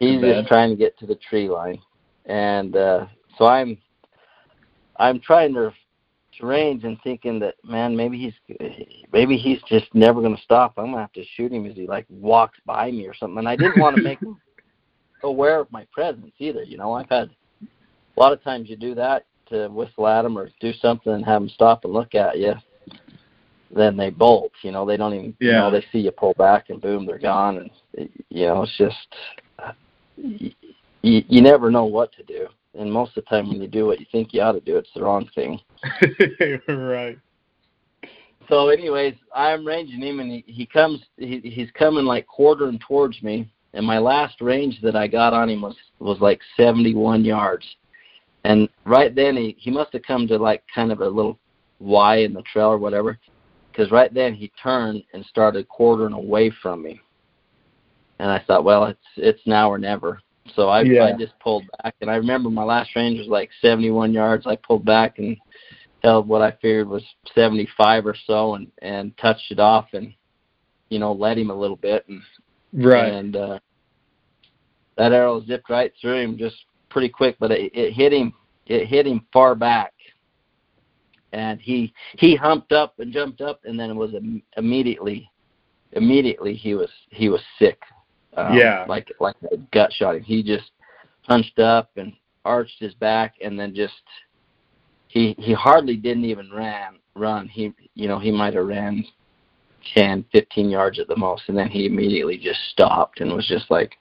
[0.00, 0.34] He's bad.
[0.34, 1.80] just trying to get to the tree line,
[2.26, 3.06] and uh,
[3.38, 3.78] so I'm
[4.96, 5.72] I'm trying to
[6.40, 8.34] range and thinking that man maybe he's
[9.12, 10.74] maybe he's just never going to stop.
[10.76, 13.38] I'm gonna have to shoot him as he like walks by me or something.
[13.38, 14.40] And I didn't want to make him
[15.22, 16.62] aware of my presence either.
[16.62, 17.30] You know, I've had
[18.16, 21.24] a lot of times you do that to whistle at them or do something and
[21.24, 22.54] have them stop and look at you.
[23.74, 24.52] Then they bolt.
[24.62, 25.36] You know, they don't even.
[25.40, 25.60] You Yeah.
[25.60, 27.70] know, they see you pull back and boom, they're gone.
[27.96, 29.16] And you know, it's just
[31.04, 32.48] you, you never know what to do.
[32.76, 34.76] And most of the time, when you do what you think you ought to do,
[34.76, 35.60] it's the wrong thing.
[36.68, 37.18] right.
[38.48, 41.02] So, anyways, I'm ranging him, and he, he comes.
[41.16, 43.50] He, he's coming like quartering towards me.
[43.72, 47.66] And my last range that I got on him was was like 71 yards.
[48.44, 51.38] And right then, he he must have come to like kind of a little
[51.80, 53.18] Y in the trail or whatever,
[53.72, 57.00] because right then he turned and started quartering away from me.
[58.20, 60.20] And I thought, well, it's it's now or never.
[60.54, 61.04] So I Yeah.
[61.04, 64.46] I just pulled back, and I remember my last range was like 71 yards.
[64.46, 65.36] I pulled back and
[66.04, 67.02] held what I feared was
[67.34, 70.14] 75 or so, and and touched it off, and
[70.90, 72.22] you know let him a little bit, and
[72.72, 73.12] Right.
[73.12, 73.58] and uh,
[74.96, 76.56] that arrow zipped right through him just
[76.90, 78.34] pretty quick, but it, it hit him.
[78.66, 79.92] It hit him far back,
[81.32, 85.30] and he he humped up and jumped up, and then it was im- immediately,
[85.92, 87.80] immediately he was he was sick.
[88.36, 88.84] Um, Yeah.
[88.88, 90.22] like like a gut shot him.
[90.22, 90.70] He just
[91.22, 92.12] hunched up and
[92.44, 93.94] arched his back, and then just
[95.14, 97.48] he he hardly didn't even ran run.
[97.48, 99.04] He you know he might have ran
[99.94, 103.70] 10, 15 yards at the most, and then he immediately just stopped and was just
[103.70, 103.96] like,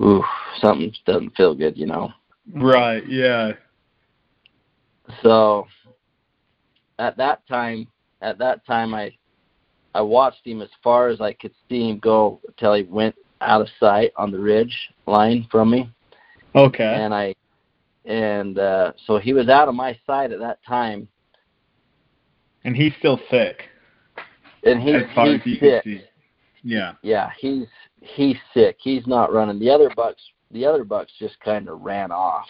[0.00, 0.22] "Ooh,
[0.60, 2.12] something doesn't feel good," you know.
[2.54, 3.06] Right.
[3.08, 3.52] Yeah.
[5.22, 5.66] So
[6.98, 7.88] at that time,
[8.22, 9.12] at that time, I
[9.96, 13.60] I watched him as far as I could see him go until he went out
[13.60, 15.90] of sight on the ridge line from me,
[16.54, 16.84] Okay.
[16.84, 17.34] and I
[18.04, 21.08] and uh, so he was out of my sight at that time,
[22.64, 23.62] And he's still sick.
[24.64, 25.84] and he's as far he's as you can sick.
[25.84, 26.00] see.
[26.62, 26.92] Yeah.
[27.02, 27.66] yeah, he's
[28.00, 28.76] he's sick.
[28.80, 29.58] He's not running.
[29.58, 32.46] The other bucks, the other bucks just kind of ran off.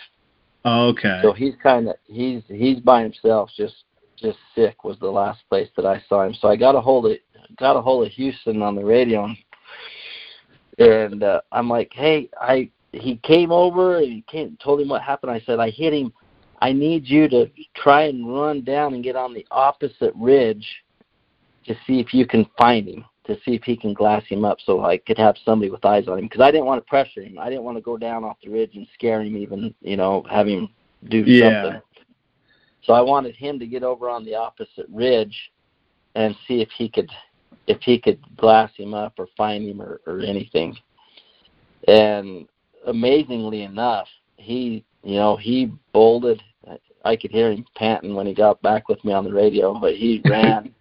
[0.64, 1.20] Okay.
[1.22, 3.74] So he's kind of he's he's by himself, just
[4.16, 4.84] just sick.
[4.84, 6.34] Was the last place that I saw him.
[6.40, 7.12] So I got a hold of
[7.58, 9.36] got a hold of Houston on the radio, and,
[10.78, 15.02] and uh, I'm like, hey, I he came over and he came told him what
[15.02, 15.32] happened.
[15.32, 16.12] I said I hit him.
[16.60, 20.66] I need you to try and run down and get on the opposite ridge
[21.66, 24.58] to see if you can find him, to see if he can glass him up,
[24.64, 26.26] so I could have somebody with eyes on him.
[26.26, 27.38] Because I didn't want to pressure him.
[27.38, 30.24] I didn't want to go down off the ridge and scare him, even you know,
[30.30, 30.68] have him
[31.08, 31.62] do Yeah.
[31.62, 31.82] something.
[32.82, 35.50] So I wanted him to get over on the opposite ridge
[36.14, 37.10] and see if he could
[37.66, 40.76] if he could glass him up or find him or, or anything.
[41.88, 42.46] And
[42.86, 46.42] amazingly enough, he you know he bolted.
[47.04, 49.94] I could hear him panting when he got back with me on the radio, but
[49.94, 50.74] he ran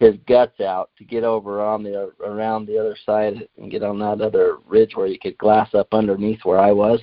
[0.00, 3.98] his guts out to get over on the around the other side and get on
[4.00, 7.00] that other ridge where you could glass up underneath where I was.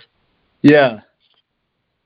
[0.61, 0.99] Yeah.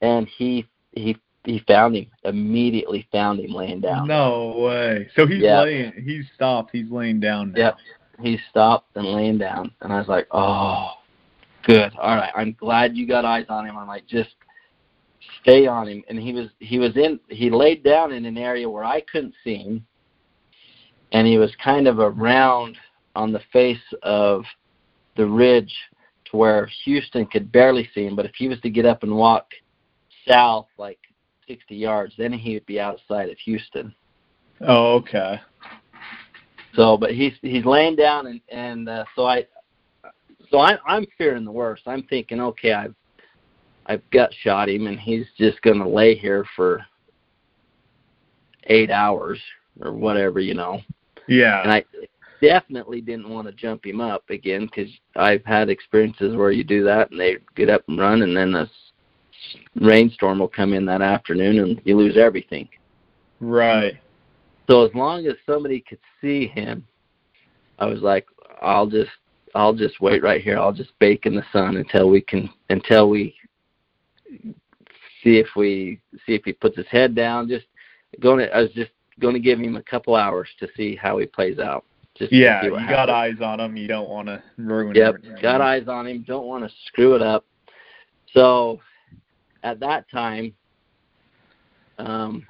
[0.01, 3.07] And he he he found him immediately.
[3.11, 4.07] Found him laying down.
[4.07, 5.09] No way.
[5.15, 5.61] So he's Yeah.
[5.61, 5.93] laying.
[6.03, 6.69] He's stopped.
[6.71, 7.59] He's laying down now.
[7.59, 7.77] Yep.
[8.21, 10.91] He stopped and laying down, and I was like, "Oh,
[11.65, 11.93] good.
[11.97, 12.32] All right.
[12.36, 14.36] I'm glad you got eyes on him." I'm like, "Just
[15.41, 18.69] stay on him." And he was he was in he laid down in an area
[18.69, 19.86] where I couldn't see him,
[21.12, 22.78] and he was kind of around
[23.15, 24.43] on the face of
[25.15, 25.73] the ridge
[26.25, 28.15] to where Houston could barely see him.
[28.15, 29.51] But if he was to get up and walk
[30.28, 30.99] south like
[31.47, 33.93] 60 yards, then he would be outside of Houston.
[34.62, 35.39] Oh, okay.
[36.75, 39.45] So, but he's he's laying down, and and uh, so I,
[40.49, 41.84] so I I'm fearing the worst.
[41.86, 42.95] I'm thinking, okay, I've
[43.86, 46.86] I've gut shot him, and he's just gonna lay here for
[48.67, 49.39] eight hours
[49.81, 50.81] or whatever, you know.
[51.27, 51.62] Yeah.
[51.62, 51.84] And I
[52.41, 56.84] definitely didn't want to jump him up again because I've had experiences where you do
[56.84, 58.69] that, and they get up and run, and then a
[59.75, 62.67] rainstorm will come in that afternoon, and you lose everything.
[63.39, 63.95] right.
[64.67, 66.88] So as long as somebody could see him,
[67.77, 68.25] I was like,
[68.63, 69.12] I'll just
[69.55, 70.59] I'll just wait right here.
[70.59, 73.33] I'll just bake in the sun until we can until we
[75.23, 77.47] see if we see if he puts his head down.
[77.47, 77.65] Just
[78.19, 81.17] going to I was just going to give him a couple hours to see how
[81.19, 81.85] he plays out.
[82.17, 82.65] Just Yeah.
[82.65, 83.77] You what got eyes on him.
[83.77, 85.41] You don't want to ruin Yep, everything.
[85.41, 86.23] got eyes on him.
[86.27, 87.45] Don't want to screw it up.
[88.33, 88.81] So
[89.63, 90.53] at that time,
[91.97, 92.45] um,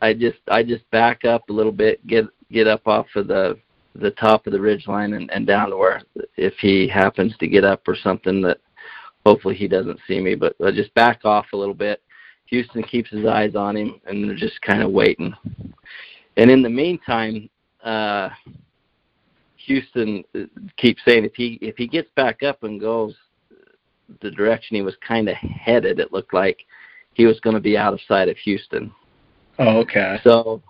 [0.00, 3.58] I just I just back up a little bit, get get up off of the
[3.94, 6.02] the top of the ridge line and, and down to where
[6.36, 8.58] if he happens to get up or something that
[9.26, 12.02] hopefully he doesn't see me, but I just back off a little bit.
[12.46, 15.34] Houston keeps his eyes on him and they're just kind of waiting.
[16.36, 17.48] And in the meantime,
[17.84, 18.30] uh
[19.66, 20.40] Houston uh,
[20.76, 23.14] keeps saying if he if he gets back up and goes
[24.20, 26.64] the direction he was kind of headed, it looked like
[27.14, 28.92] he was going to be out of sight of Houston.
[29.58, 30.18] Oh, okay.
[30.24, 30.62] So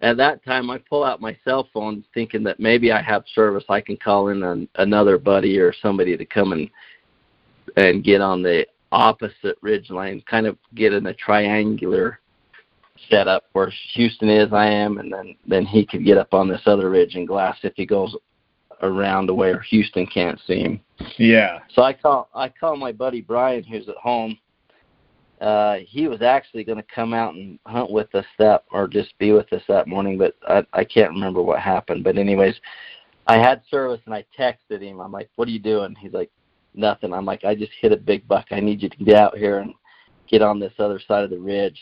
[0.00, 3.64] at that time, I pull out my cell phone, thinking that maybe I have service.
[3.68, 6.70] I can call in an, another buddy or somebody to come and
[7.76, 12.20] and get on the opposite ridge line, kind of get in a triangular
[13.10, 16.62] setup where Houston is, I am, and then then he could get up on this
[16.66, 18.14] other ridge and glass if he goes
[18.82, 20.80] around to where Houston can't see him.
[21.18, 21.60] Yeah.
[21.74, 24.38] So I call I call my buddy Brian who's at home.
[25.40, 29.16] Uh he was actually going to come out and hunt with us that or just
[29.18, 32.04] be with us that morning, but I I can't remember what happened.
[32.04, 32.54] But anyways,
[33.26, 35.00] I had service and I texted him.
[35.00, 36.30] I'm like, "What are you doing?" He's like,
[36.74, 38.46] "Nothing." I'm like, "I just hit a big buck.
[38.50, 39.74] I need you to get out here and
[40.28, 41.80] get on this other side of the ridge."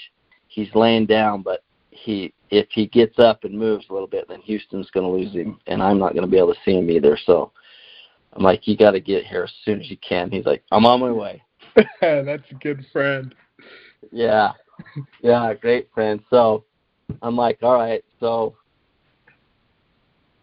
[0.49, 4.40] He's laying down, but he if he gets up and moves a little bit, then
[4.43, 6.90] Houston's going to lose him, and I'm not going to be able to see him
[6.90, 7.19] either.
[7.25, 7.53] So
[8.33, 10.31] I'm like, you got to get here as soon as you can.
[10.31, 11.43] He's like, I'm on my way.
[12.01, 13.35] That's a good friend.
[14.12, 14.53] Yeah,
[15.23, 16.21] yeah, great friend.
[16.31, 16.64] So
[17.23, 18.05] I'm like, all right.
[18.21, 18.57] So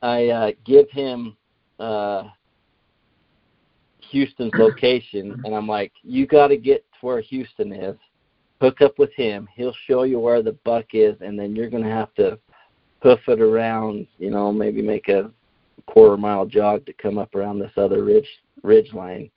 [0.02, 1.38] I uh, give him
[1.80, 2.24] uh,
[4.12, 7.96] Houston's location, and I'm like, you got to get to where Houston is.
[8.60, 9.48] Hook up with him.
[9.56, 12.38] He'll show you where the buck is, and then you're gonna have to
[13.02, 14.06] hoof it around.
[14.20, 15.32] You know, maybe make a
[15.88, 18.28] quarter mile jog to come up around this other ridge
[18.62, 19.32] ridge line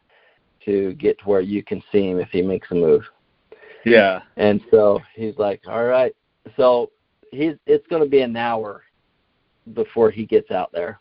[0.64, 3.02] to get to where you can see him if he makes a move.
[3.84, 4.20] Yeah.
[4.36, 6.14] And so he's like, "All right."
[6.56, 6.90] So
[7.30, 8.82] he's it's going to be an hour
[9.74, 11.00] before he gets out there.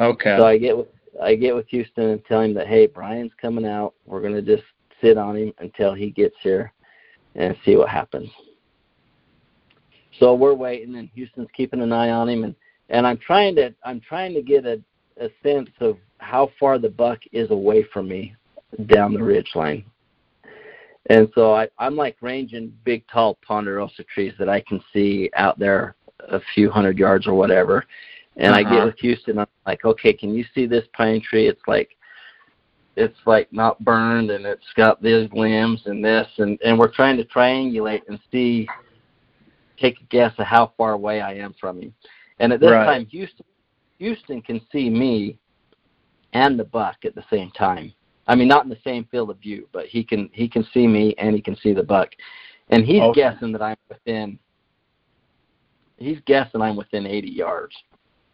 [0.00, 0.36] Okay.
[0.36, 0.88] So I get with
[1.22, 3.94] I get with Houston and tell him that hey, Brian's coming out.
[4.06, 4.64] We're going to just
[5.00, 6.72] sit on him until he gets here
[7.34, 8.30] and see what happens.
[10.18, 12.54] So we're waiting, and Houston's keeping an eye on him, and
[12.90, 14.80] and I'm trying to I'm trying to get a
[15.20, 18.34] a sense of how far the buck is away from me
[18.86, 19.84] down the ridge line.
[21.08, 25.58] And so I, I'm like ranging big, tall ponderosa trees that I can see out
[25.58, 25.96] there
[26.28, 27.84] a few hundred yards or whatever.
[28.36, 28.86] And I get Uh-huh.
[28.86, 31.48] with Houston, I'm like, okay, can you see this pine tree?
[31.48, 31.96] It's like,
[32.96, 37.16] it's like not burned, and it's got these limbs and this, and and we're trying
[37.16, 38.68] to triangulate and see,
[39.78, 41.94] take a guess of how far away I am from him.
[42.40, 42.86] And at this Right.
[42.86, 43.46] time, Houston,
[43.98, 45.38] Houston can see me
[46.32, 47.92] and the buck at the same time.
[48.28, 50.86] I mean, not in the same field of view, but he can he can see
[50.86, 52.10] me and he can see the buck,
[52.68, 53.20] and he's Okay.
[53.20, 54.38] guessing that I'm within.
[55.96, 57.74] He's guessing I'm within 80 yards.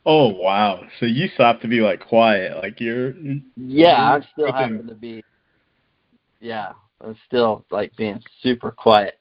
[0.05, 0.83] Oh wow.
[1.01, 3.15] So you still have to be like quiet, like you're.
[3.57, 5.25] Yeah, I'm still within- happen to be.
[6.41, 6.73] Yeah,
[7.05, 9.19] it's still like being super quiet.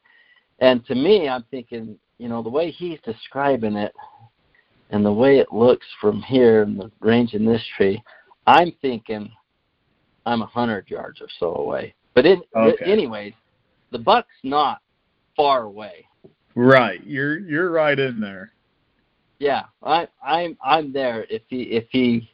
[0.59, 3.93] And to me, I'm thinking, you know, the way he's describing it,
[4.89, 8.01] and the way it looks from here in the range in this tree,
[8.45, 9.31] I'm thinking
[10.25, 11.93] I'm a hundred yards or so away.
[12.13, 12.85] But in, Okay.
[12.85, 13.33] anyways,
[13.91, 14.81] the buck's not
[15.35, 16.07] far away.
[16.55, 17.03] Right.
[17.05, 18.53] You're you're right in there.
[19.39, 21.25] Yeah, I, I'm I'm there.
[21.29, 22.29] If he if he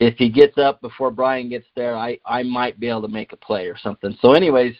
[0.00, 3.32] if he gets up before Brian gets there, I I might be able to make
[3.32, 4.16] a play or something.
[4.20, 4.74] So, anyways,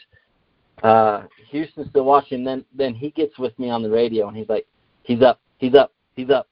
[0.82, 2.42] uh, Houston's still watching.
[2.42, 4.66] Then then he gets with me on the radio and he's like,
[5.02, 6.48] he's up, he's up, he's up.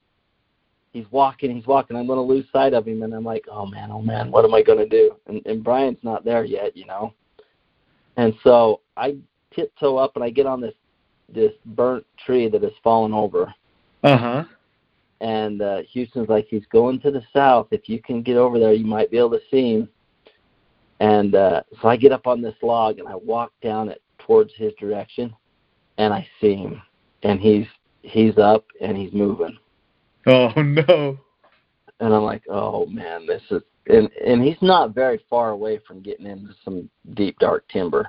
[0.92, 1.96] He's walking, he's walking.
[1.96, 4.44] I'm going to lose sight of him, and I'm like, oh man, oh man, what
[4.44, 5.14] am I going to do?
[5.27, 7.12] And and Brian's not there yet, you know.
[8.16, 9.16] And so I
[9.55, 10.74] tiptoe up and I get on this
[11.33, 13.53] this burnt tree that has fallen over
[14.03, 14.44] Uh huh.
[15.20, 17.68] and uh, Houston's like he's going to the south.
[17.70, 19.88] If you can get over there, you might be able to see him.
[21.01, 24.53] And uh, so I get up on this log and I walk down it towards
[24.57, 25.35] his direction,
[25.98, 26.83] and I see him,
[27.22, 27.66] and he's
[28.03, 29.57] he's up and he's moving,
[30.26, 31.18] Oh no.
[32.00, 36.02] and I'm like, oh man, this is and and he's not very far away from
[36.02, 38.09] getting into some deep dark timber.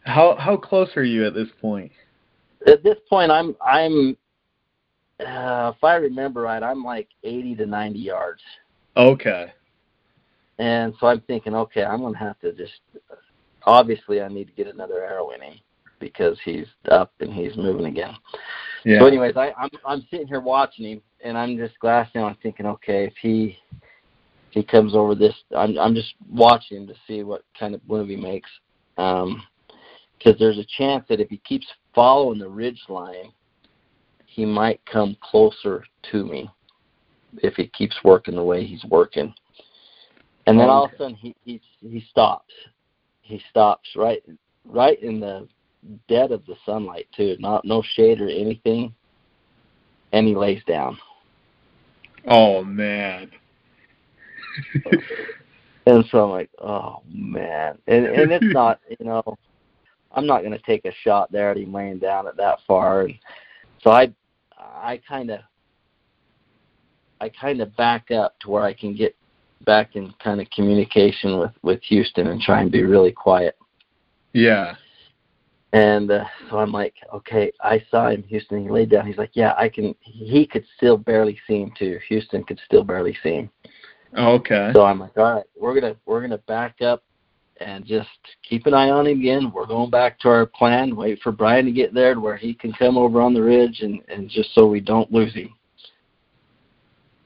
[0.00, 1.92] How how close are you at this point?
[2.66, 4.16] At this point, I'm I'm
[5.20, 8.42] uh, if I remember right, I'm like 80 to 90 yards.
[8.96, 9.52] Okay.
[10.58, 12.72] And so I'm thinking, okay, I'm gonna have to just.
[13.64, 15.58] Obviously, I need to get another arrow in him
[15.98, 18.14] because he's up and he's moving again.
[18.84, 19.00] Yeah.
[19.00, 22.22] So, anyways, I, I'm I'm sitting here watching him, and I'm just glassing.
[22.22, 23.58] I'm thinking, okay, if he
[24.48, 27.80] if he comes over this, I'm I'm just watching him to see what kind of
[27.88, 28.50] move he makes.
[28.98, 29.42] Um,
[30.18, 33.32] because there's a chance that if he keeps following the ridge line,
[34.24, 36.48] he might come closer to me
[37.42, 39.34] if he keeps working the way he's working.
[40.46, 42.52] And then all of a sudden he he he stops.
[43.22, 44.22] He stops right
[44.64, 45.48] right in the
[46.08, 48.94] dead of the sunlight too, not no shade or anything.
[50.12, 50.98] And he lays down.
[52.26, 53.30] oh man.
[55.86, 57.78] And so I'm like, oh man.
[57.86, 59.22] And and it's not, you know,
[60.10, 63.02] I'm not gonna take a shot there at him laying down at that far.
[63.02, 63.14] And
[63.82, 64.12] so I
[64.58, 65.46] I kinda
[67.20, 69.14] I kinda back up to where I can get
[69.64, 73.56] back in kind of communication with, with Houston and try and be really quiet.
[74.32, 74.74] yeah.
[75.72, 78.62] And uh, so I'm like, okay, I saw him, Houston.
[78.62, 79.06] He laid down.
[79.06, 79.94] He's like, yeah, I can.
[80.00, 81.98] He could still barely see him too.
[82.08, 83.50] Houston could still barely see him.
[84.16, 84.70] Okay.
[84.74, 87.02] So I'm like, all right, we're gonna we're gonna back up
[87.60, 88.08] and just
[88.48, 89.50] keep an eye on him again.
[89.52, 90.94] We're going back to our plan.
[90.94, 93.80] Wait for Brian to get there to where he can come over on the ridge
[93.80, 95.52] and and just so we don't lose him.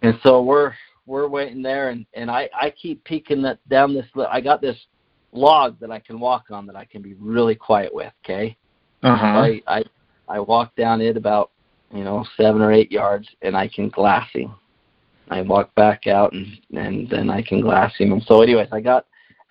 [0.02, 0.72] And so we're
[1.06, 4.06] we're waiting there, and and I I keep peeking that down this.
[4.28, 4.76] I got this
[5.32, 8.12] log that I can walk on that I can be really quiet with.
[8.24, 8.56] Okay.
[9.02, 9.26] Uh huh.
[9.26, 9.84] I, I
[10.28, 11.50] I walk down it about
[11.92, 14.54] you know seven or eight yards, and I can glass him.
[15.30, 18.12] I walk back out, and and then I can glass him.
[18.12, 19.06] And so, anyways, I got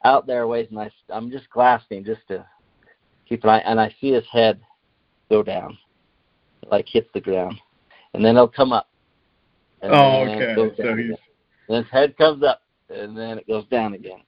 [0.05, 2.45] out there ways, and I I'm just glassing just to
[3.27, 4.59] keep an eye, and I see his head
[5.29, 5.77] go down,
[6.71, 7.59] like hits the ground,
[8.13, 8.89] and then it'll come up.
[9.81, 10.53] Oh, okay.
[10.55, 11.15] So he's.
[11.67, 14.21] Then his head comes up, and then it goes down again.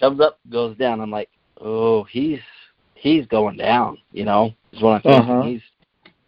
[0.00, 1.00] Comes up, goes down.
[1.00, 1.28] I'm like,
[1.60, 2.40] oh, he's
[2.94, 3.98] he's going down.
[4.12, 5.30] You know, is what I'm thinking.
[5.30, 5.42] Uh-huh.
[5.42, 5.62] He's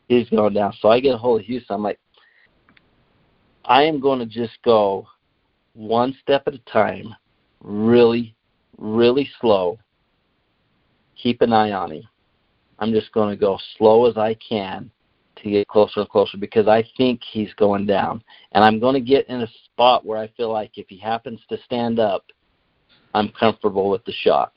[0.09, 0.75] he's going down.
[0.81, 1.77] So I get a hold of Houston.
[1.77, 1.99] I'm like,
[3.65, 5.07] I am going to just go
[5.75, 7.15] one step at a time,
[7.63, 8.35] really,
[8.77, 9.79] really slow.
[11.17, 12.03] Keep an eye on him.
[12.79, 14.91] I'm just going to go slow as I can
[15.37, 18.23] to get closer and closer because I think he's going down.
[18.53, 21.41] And I'm going to get in a spot where I feel like if he happens
[21.49, 22.25] to stand up,
[23.15, 24.53] I'm comfortable with the shot.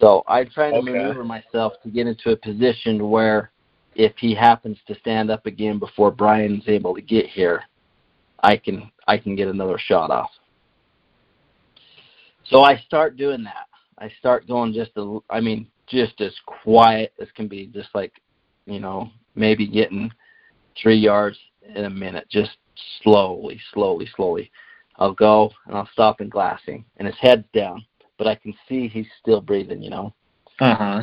[0.00, 0.92] So I try to Okay.
[0.92, 3.52] maneuver myself to get into a position where
[3.94, 7.62] if he happens to stand up again before Brian's able to get here,
[8.42, 10.30] I can I can get another shot off.
[12.44, 13.68] So I start doing that.
[13.98, 18.12] I start going just a, I mean just as quiet as can be, just like
[18.66, 20.10] you know maybe getting
[20.80, 21.38] three yards
[21.74, 22.56] in a minute, just
[23.02, 24.50] slowly, slowly, slowly.
[24.96, 27.84] I'll go and I'll stop and glassing, and his head's down,
[28.18, 29.82] but I can see he's still breathing.
[29.82, 30.14] You know.
[30.60, 31.02] Uh huh.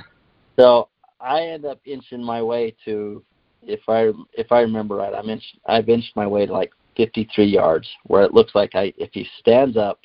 [0.58, 0.89] So
[1.20, 3.24] I end up inching my way to,
[3.62, 7.46] if I if I remember right, I'm inch I've inched my way to like 53
[7.46, 10.00] yards, where it looks like I if he stands up,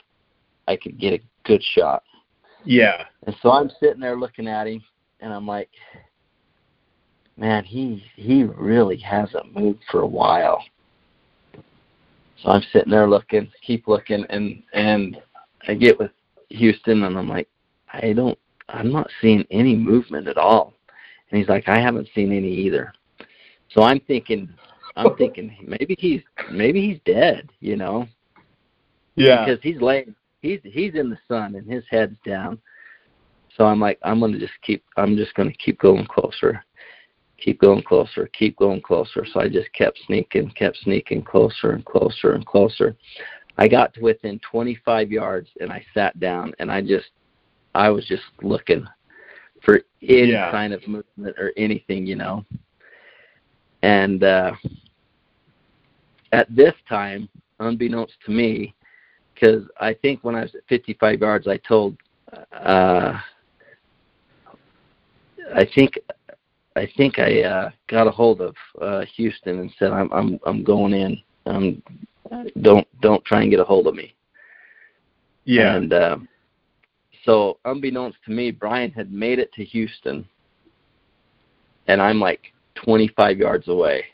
[0.69, 2.03] I could get a good shot.
[2.65, 3.05] Yeah.
[3.27, 4.83] And so I'm sitting there looking at him,
[5.21, 5.71] and I'm like,
[7.37, 10.63] man, he he really hasn't moved for a while.
[12.43, 15.21] So I'm sitting there looking, keep looking, and and
[15.69, 16.11] I get with
[16.51, 17.49] Houston, and I'm like,
[17.93, 20.75] I don't I'm not seeing any movement at all.
[21.31, 22.93] And he's like, I haven't seen any either.
[23.71, 24.49] So I'm thinking,
[24.97, 28.07] I'm thinking maybe he's maybe he's dead, you know?
[29.17, 29.45] Yeah.
[29.45, 32.59] Because he's laying, he's he's in the sun and his head's down.
[33.57, 36.65] So I'm like, I'm gonna just keep, I'm just gonna keep going closer,
[37.39, 39.27] keep going closer, keep going closer.
[39.33, 42.97] So I just kept sneaking, kept sneaking closer and closer and closer.
[43.59, 47.11] I got to within 25 yards and I sat down and I just,
[47.75, 48.87] I was just looking
[49.63, 50.51] for any Yeah.
[50.51, 52.45] kind of movement or anything, you know.
[53.83, 54.53] And uh,
[56.33, 57.29] at this time,
[57.61, 58.75] unbeknownst to me,
[59.35, 61.97] because I think when I was at 55 yards, I told,
[62.53, 63.19] uh,
[65.55, 65.99] I think,
[66.77, 70.63] I think I uh, got a hold of uh, Houston and said, "I'm I'm I'm
[70.63, 71.21] going in.
[71.47, 71.83] Um,
[72.61, 74.15] don't don't try and get a hold of me."
[75.45, 75.77] Yeah.
[75.77, 76.19] And uh,
[77.25, 80.29] so, unbeknownst to me, Brian had made it to Houston,
[81.89, 84.05] and I'm like 25 yards away.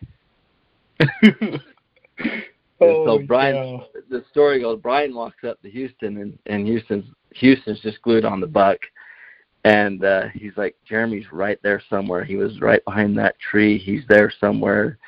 [2.79, 4.01] so Brian- yeah.
[4.09, 8.41] The story goes: Brian walks up to Houston, and and Houston's Houston's just glued on
[8.41, 8.79] the buck,
[9.65, 12.25] and uh, he's like, "Jeremy's right there somewhere.
[12.25, 13.79] He was right behind that tree.
[13.79, 14.99] He's there somewhere."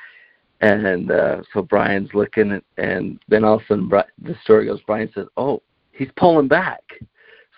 [0.61, 4.65] And uh, so Brian's looking, and, and then all of a sudden, Bri- the story
[4.65, 6.83] goes: Brian says, "Oh, he's pulling back."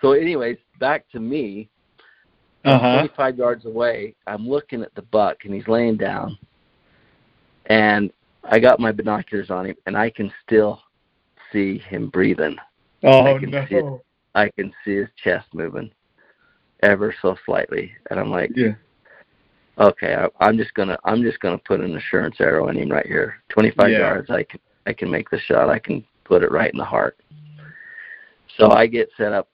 [0.00, 1.68] So, anyways, back to me.
[2.64, 3.06] Uh-huh.
[3.06, 4.14] 25 yards away.
[4.26, 6.36] I'm looking at the buck, and he's laying down.
[7.66, 8.10] And
[8.44, 10.82] I got my binoculars on him, and I can still
[11.52, 12.56] see him breathing.
[13.04, 14.04] Oh I can see it.
[14.34, 15.90] I can see his chest moving,
[16.82, 17.92] ever so slightly.
[18.10, 18.74] And I'm like, Yeah.
[19.78, 23.06] okay, I, I'm just gonna, I'm just gonna put an assurance arrow in him right
[23.06, 23.42] here.
[23.48, 23.98] 25 Yeah.
[23.98, 24.30] yards.
[24.30, 25.68] I can, I can make the shot.
[25.68, 27.18] I can put it right in the heart.
[28.56, 29.48] So I get set up,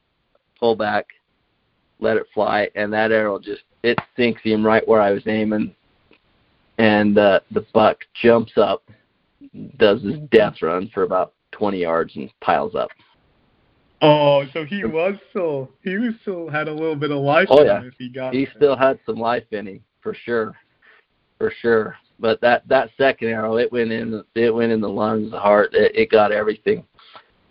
[0.58, 1.06] pull back,
[2.00, 5.74] let it fly, and that arrow just it sinks him right where I was aiming,
[6.78, 8.82] and uh, the buck jumps up,
[9.76, 12.90] does his death run for about 20 yards and piles up.
[14.02, 17.60] Oh, so he was still he was still had a little bit of life Oh,
[17.60, 17.80] in yeah.
[17.80, 20.54] him if he got He still had some life in him for sure,
[21.38, 21.96] for sure.
[22.20, 25.74] But that that second arrow, it went in it went in the lungs, the heart,
[25.74, 26.84] it, it got everything.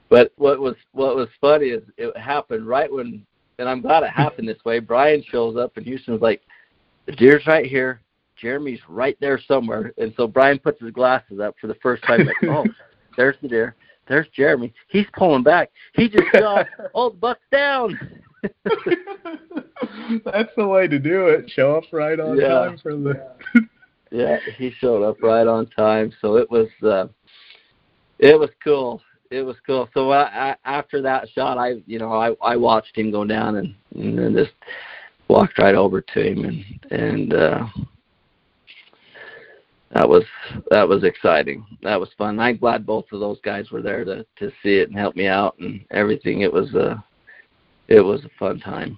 [0.10, 3.26] But what was what was funny is it happened right when,
[3.58, 4.80] and I'm glad it happened this way.
[4.80, 6.42] Brian shows up and Houston's like,
[7.08, 8.00] the deer's right here,
[8.36, 12.26] Jeremy's right there somewhere, and so Brian puts his glasses up for the first time.
[12.26, 12.66] Like, oh,
[13.18, 13.76] there's the deer,
[14.08, 14.74] there's Jeremy.
[14.90, 15.72] He's pulling back.
[15.94, 16.68] He just shot.
[16.94, 18.00] oh, the buck's down.
[20.26, 21.50] That's the way to do it.
[21.50, 22.48] Show up right on Yeah.
[22.66, 23.22] time for the
[24.12, 27.08] Yeah, he showed up right on time, so it was uh
[28.20, 29.02] it was cool.
[29.32, 29.90] It was cool.
[29.96, 33.56] So I, I, after that shot, I you know I I watched him go down
[33.56, 34.54] and and then just
[35.30, 37.66] walked right over to him and and uh
[39.94, 40.24] that was
[40.70, 41.66] that was exciting.
[41.84, 42.40] That was fun.
[42.40, 45.28] I'm glad both of those guys were there to to see it and help me
[45.28, 46.42] out and everything.
[46.42, 47.04] It was a
[47.88, 48.98] it was a fun time.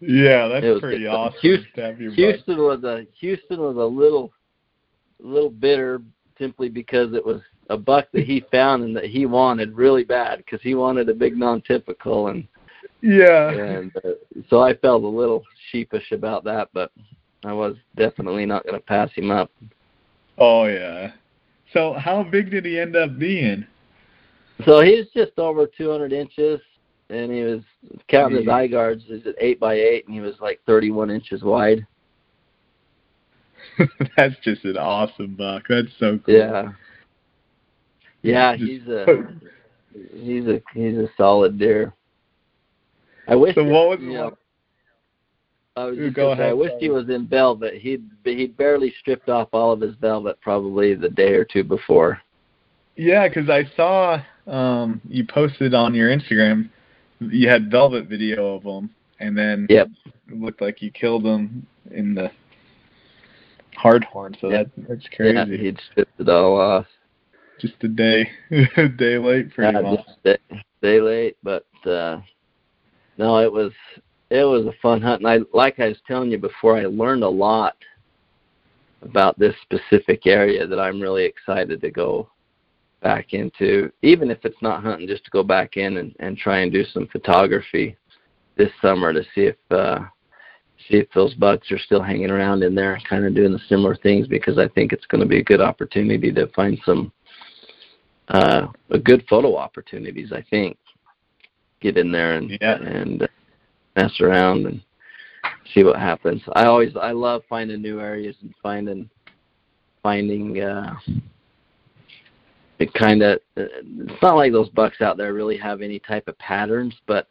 [0.00, 1.38] Yeah, that's pretty awesome.
[1.40, 4.32] Houston- to have your Houston was a Houston was a little
[5.20, 6.02] little bitter
[6.38, 7.40] simply because it was
[7.70, 11.14] a buck that he found and that he wanted really bad because he wanted a
[11.14, 12.46] big non-typical and
[13.00, 13.50] Yeah.
[13.50, 14.10] and uh,
[14.48, 16.92] so I felt a little sheepish about that, but
[17.44, 19.50] I was definitely not going to pass him up.
[20.38, 21.12] Oh yeah.
[21.72, 23.66] So how big did he end up being?
[24.64, 26.60] So he was just over 200 inches,
[27.10, 27.60] and he was
[28.08, 29.04] counting his eye guards.
[29.06, 31.86] He's at eight by eight, and he was like 31 inches wide.
[34.16, 35.64] That's just an awesome buck.
[35.68, 36.34] That's so cool.
[36.34, 36.72] Yeah.
[38.22, 39.06] Yeah, Just- he's a
[40.14, 41.92] he's a he's a solid deer.
[43.28, 43.54] I wish.
[43.54, 44.36] So that- what was you know,
[45.76, 47.74] I was Ooh, go gonna I ahead, wish he was in velvet.
[47.74, 52.20] He'd he'd barely stripped off all of his velvet probably the day or two before.
[52.96, 56.70] Yeah, because I saw um you posted on your Instagram.
[57.20, 59.88] You had velvet video of him, and then Yep.
[60.28, 62.30] it looked like you killed him in the
[63.74, 64.34] hard horn.
[64.40, 64.62] So Yeah.
[64.64, 65.34] that that's crazy.
[65.34, 66.86] Yeah, he'd stripped it all off.
[67.58, 68.30] just a day,
[68.78, 70.00] a day late, pretty Yeah, much.
[70.06, 70.36] just stay,
[70.78, 72.20] stay late, but uh
[73.18, 73.72] no, it was
[74.30, 77.22] it was a fun hunt, and I like I was telling you before, I learned
[77.22, 77.76] a lot
[79.02, 82.28] about this specific area that I'm really excited to go
[83.02, 86.60] back into, even if it's not hunting, just to go back in and, and try
[86.60, 87.96] and do some photography
[88.56, 90.00] this summer to see if uh
[90.88, 93.60] see if those bucks are still hanging around in there and kind of doing the
[93.68, 97.12] similar things because I think it's going to be a good opportunity to find some
[98.28, 100.76] uh a good photo opportunities I think.
[101.80, 102.82] Get in there and Yeah.
[102.82, 103.26] and uh,
[103.96, 104.80] mess around and
[105.74, 106.42] see what happens.
[106.52, 109.08] I always I love finding new areas and finding
[110.02, 110.94] finding uh
[112.78, 116.38] it kind of it's not like those bucks out there really have any type of
[116.38, 117.28] patterns, but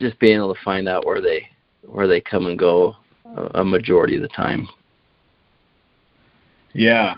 [0.00, 1.46] just being able to find out where they
[1.84, 2.94] where they come and go
[3.36, 4.68] a, a majority of the time.
[6.72, 7.16] Yeah,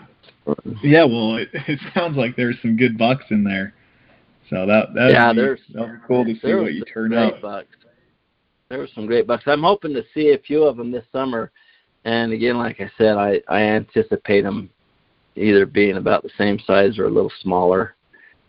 [0.81, 1.03] yeah.
[1.03, 3.73] Well, it, it sounds like there's some good bucks in there.
[4.51, 7.41] So that that yeah, be, there's that'll be cool to see what you turn out.
[7.41, 7.69] Bucks.
[8.69, 9.43] There were some great bucks.
[9.47, 11.51] I'm hoping to see a few of them this summer.
[12.03, 14.69] And again, like I said, I I anticipate them
[15.37, 17.95] either being about the same size or a little smaller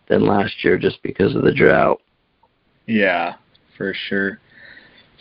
[0.08, 2.02] than last year, just because of the drought.
[2.86, 3.36] Yeah,
[3.78, 4.40] for sure.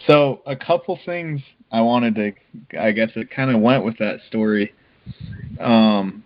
[0.08, 4.20] So a couple things I wanted to, I guess it kind of went with that
[4.28, 4.74] story.
[5.60, 6.24] Um,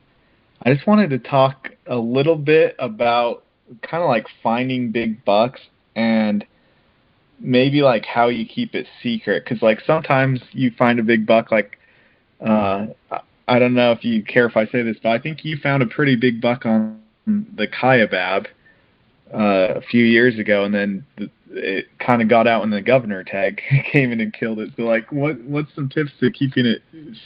[0.64, 3.45] I just wanted to talk a little bit about
[3.82, 5.61] kind of like finding big bucks
[5.95, 6.45] and
[7.39, 9.43] maybe like how you keep it secret.
[9.43, 11.78] Because like sometimes you find a big buck like
[12.45, 12.88] uh
[13.47, 15.82] i don't know if you care if i say this but i think you found
[15.82, 18.47] a pretty big buck on the Kaibab
[19.34, 22.82] uh a few years ago and then the, it kind of got out when the
[22.82, 23.61] governor tag
[23.91, 24.72] came in and killed it.
[24.76, 26.82] So like what what's some tips to keeping it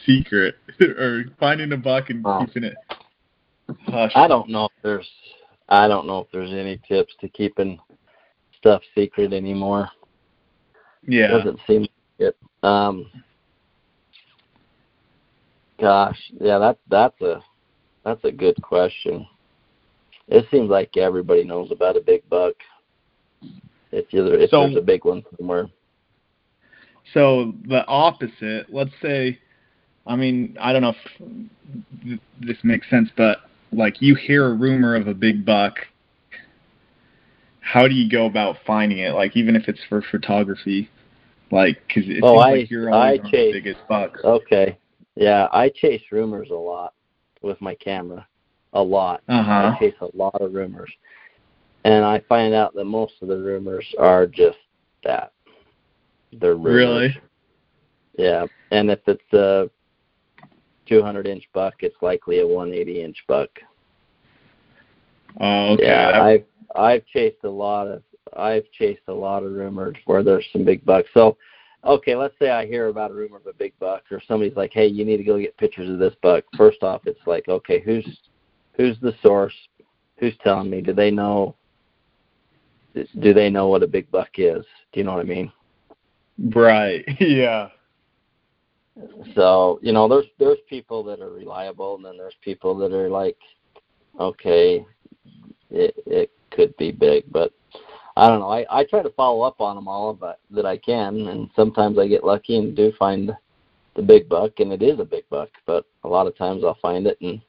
[0.05, 2.75] secret or finding a buck and keeping it
[3.87, 5.09] hush I don't know if there's
[5.69, 7.79] I don't know if there's any tips to keeping
[8.57, 9.89] stuff secret anymore.
[11.07, 11.89] yeah Doesn't seem like
[12.19, 12.37] it.
[12.63, 13.09] Um
[15.79, 17.41] gosh, yeah, that that's a
[18.03, 19.25] that's a good question.
[20.27, 22.53] It seems like everybody knows about a big buck.
[23.91, 25.67] If you if So- there's a big one somewhere.
[27.13, 29.39] So the opposite, let's say,
[30.05, 30.93] I mean, I don't know
[32.03, 35.75] if this makes sense, but like you hear a rumor of a big buck,
[37.61, 39.13] how do you go about finding it?
[39.13, 40.89] Like even if it's for photography,
[41.51, 44.19] like because it Oh, seems I- like you're always I on chase- the biggest bucks.
[44.23, 44.77] Okay.
[45.15, 46.93] Yeah, I chase rumors a lot
[47.41, 48.25] with my camera.
[48.73, 49.21] A lot.
[49.27, 49.73] Uh huh.
[49.75, 50.91] I chase a lot of rumors.
[51.85, 54.57] And I find out that most of the rumors are just
[55.03, 55.31] that.
[56.33, 56.75] They're rumors.
[56.75, 57.17] Really?
[58.17, 58.45] Yeah.
[58.71, 59.69] And if it's a
[60.89, 63.49] 200 inch buck, it's likely a 180 inch buck.
[65.39, 65.85] Oh, okay.
[65.85, 68.03] Yeah, I've I've chased a lot of
[68.35, 71.09] I've chased a lot of rumors where there's some big bucks.
[71.13, 71.37] So,
[71.83, 74.73] okay, let's say I hear about a rumor of a big buck, or somebody's like,
[74.73, 77.79] "Hey, you need to go get pictures of this buck." First off, it's like, okay,
[77.79, 78.05] who's
[78.73, 79.55] who's the source?
[80.17, 80.81] Who's telling me?
[80.81, 81.55] Do they know?
[83.19, 84.65] Do they know what a big buck is?
[84.91, 85.51] Do you know what I mean?
[86.53, 87.05] right.
[87.19, 87.69] Yeah.
[89.35, 93.09] So you know, there's there's people that are reliable, and then there's people that are
[93.09, 93.37] like,
[94.19, 94.85] okay,
[95.69, 97.53] it it could be big, but
[98.17, 98.49] I don't know.
[98.49, 101.97] I I try to follow up on them all, but that I can, and sometimes
[101.97, 103.31] I get lucky and do find
[103.95, 105.49] the big buck, and it is a big buck.
[105.65, 107.41] But a lot of times I'll find it and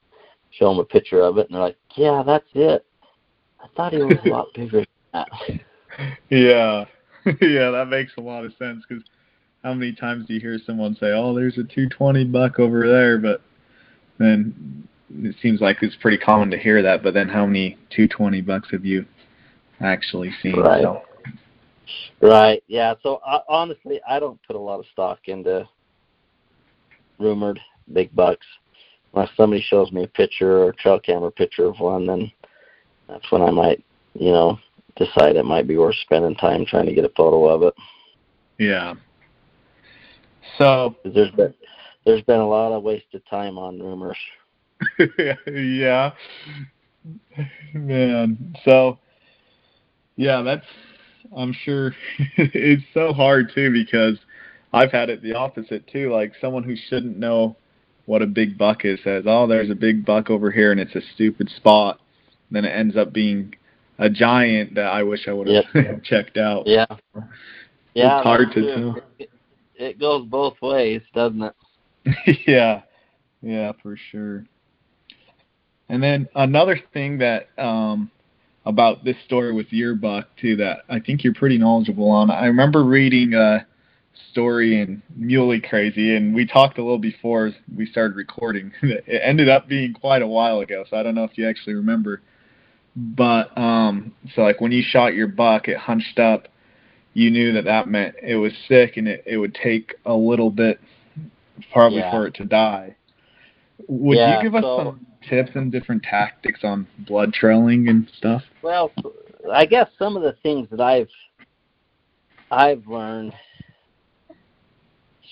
[0.51, 2.85] show them a picture of it, and they're like, yeah, that's it.
[3.63, 4.79] I thought he was a lot bigger.
[4.81, 5.29] Than that.
[6.29, 6.85] Yeah.
[7.41, 9.05] yeah, that makes a lot of sense because
[9.63, 13.19] how many times do you hear someone say, "Oh, there's a 220 buck over there,"
[13.19, 13.43] but
[14.19, 14.87] then
[15.23, 17.03] it seems like it's pretty common to hear that.
[17.03, 19.05] But then, how many 220 bucks have you
[19.81, 20.61] actually seen?
[20.61, 20.83] Right.
[20.83, 21.03] So,
[22.21, 22.63] Right.
[22.67, 22.95] Yeah.
[23.03, 25.69] So uh, honestly, I don't put a lot of stock into
[27.19, 27.59] rumored
[27.93, 28.47] big bucks.
[29.13, 32.31] Unless somebody shows me a picture or a trail camera picture of one, then
[33.09, 33.83] that's when I might,
[34.15, 34.59] you know,
[34.97, 37.75] decide it might be worth spending time trying to get a photo of it.
[38.59, 38.95] yeah.
[40.59, 41.55] So there's been
[42.05, 44.19] there's been a lot of wasted time on rumors.
[45.47, 46.11] yeah,
[47.75, 48.57] man.
[48.65, 48.99] So
[50.17, 50.67] yeah, that's.
[51.37, 51.95] I'm sure
[52.37, 54.19] it's so hard too because
[54.73, 56.13] I've had it the opposite too.
[56.13, 57.57] Like someone who shouldn't know
[58.07, 60.95] what a big buck is says, "Oh, there's a big buck over here, and it's
[60.95, 62.01] a stupid spot."
[62.49, 63.55] And Then it ends up being
[63.99, 66.67] a giant that I wish I would have checked out.
[66.67, 66.87] Yeah.
[67.95, 68.19] Yeah.
[68.19, 68.75] It's hard to true.
[68.75, 69.03] tell.
[69.19, 69.31] It,
[69.81, 72.45] it goes both ways, doesn't it?
[72.47, 72.83] yeah,
[73.43, 74.45] yeah, for sure.
[75.89, 78.11] And then another thing that um,
[78.65, 82.31] about this story with your buck too that I think you're pretty knowledgeable on.
[82.31, 83.67] I remember reading a
[84.31, 88.73] story in Muley Crazy, and we talked a little before we started recording.
[88.83, 91.75] it ended up being quite a while ago, so I don't know if you actually
[91.75, 92.21] remember.
[92.97, 96.49] But um, so like when you shot your buck, it hunched up.
[97.15, 100.51] You knew that that meant it was sick, and it, it would take a little
[100.51, 100.81] bit
[101.73, 102.11] probably Yeah.
[102.11, 102.95] for it to die.
[103.89, 108.09] Would Yeah, you give us so- some tips and different tactics on blood trailing and
[108.17, 108.43] stuff?
[108.63, 108.93] Well,
[109.53, 111.11] I guess some of the things that I've
[112.53, 113.33] I've learned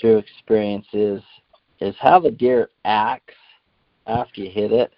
[0.01, 1.23] through experience is
[1.81, 3.35] is how the deer acts
[4.07, 4.93] after you hit it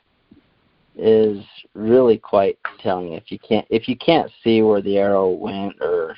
[0.96, 1.42] is
[1.74, 3.12] really quite telling.
[3.14, 6.14] If you can't if you can't see where the arrow went or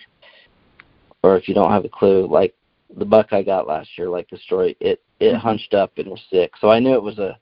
[1.23, 2.55] or if you don't have a clue, like
[2.97, 6.23] the buck I got last year, like the story, it it hunched up and was
[6.31, 6.53] sick.
[6.61, 7.39] So I knew it was a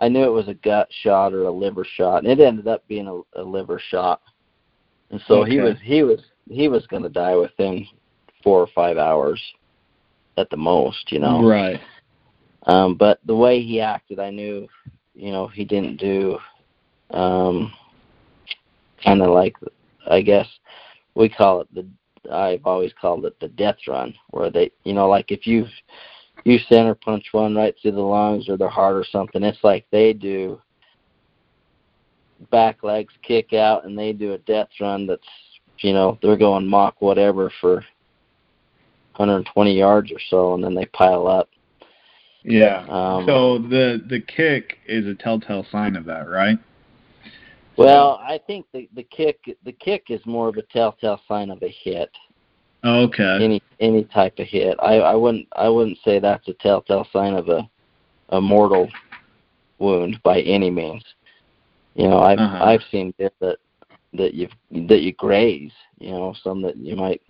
[0.00, 2.86] I knew it was a gut shot or a liver shot, and it ended up
[2.86, 4.20] being a, a liver shot.
[5.10, 5.52] And so Okay.
[5.52, 7.86] he was he was he was going to die within
[8.42, 9.42] four or five hours
[10.36, 11.42] at the most, you know.
[11.42, 11.80] Right.
[12.64, 14.68] Um, but the way he acted, I knew,
[15.14, 16.38] you know, he didn't do
[17.10, 17.72] um,
[19.02, 19.56] kind of like,
[20.08, 20.46] I guess
[21.14, 21.86] we call it the.
[22.30, 25.66] I've always called it the death run, where they, you know, like if you
[26.44, 29.86] you center punch one right through the lungs or their heart or something, it's like
[29.90, 30.60] they do
[32.50, 35.26] back legs kick out and they do a death run that's,
[35.80, 37.84] you know, they're going mock whatever for
[39.16, 41.48] 120 yards or so, and then they pile up.
[42.44, 42.86] Yeah.
[42.88, 46.58] Um, so the the kick is a telltale sign of that, right?
[47.78, 51.62] Well, I think the the kick the kick is more of a telltale sign of
[51.62, 52.10] a hit.
[52.84, 53.38] Okay.
[53.42, 54.76] Any any type of hit.
[54.80, 57.68] I I wouldn't I wouldn't say that's a telltale sign of a
[58.30, 58.88] a mortal
[59.78, 61.04] wound by any means.
[61.94, 62.64] You know, I've Uh-huh.
[62.64, 63.58] I've seen deer that
[64.14, 64.48] that you
[64.88, 65.72] that you graze.
[65.98, 67.22] You know, some that you might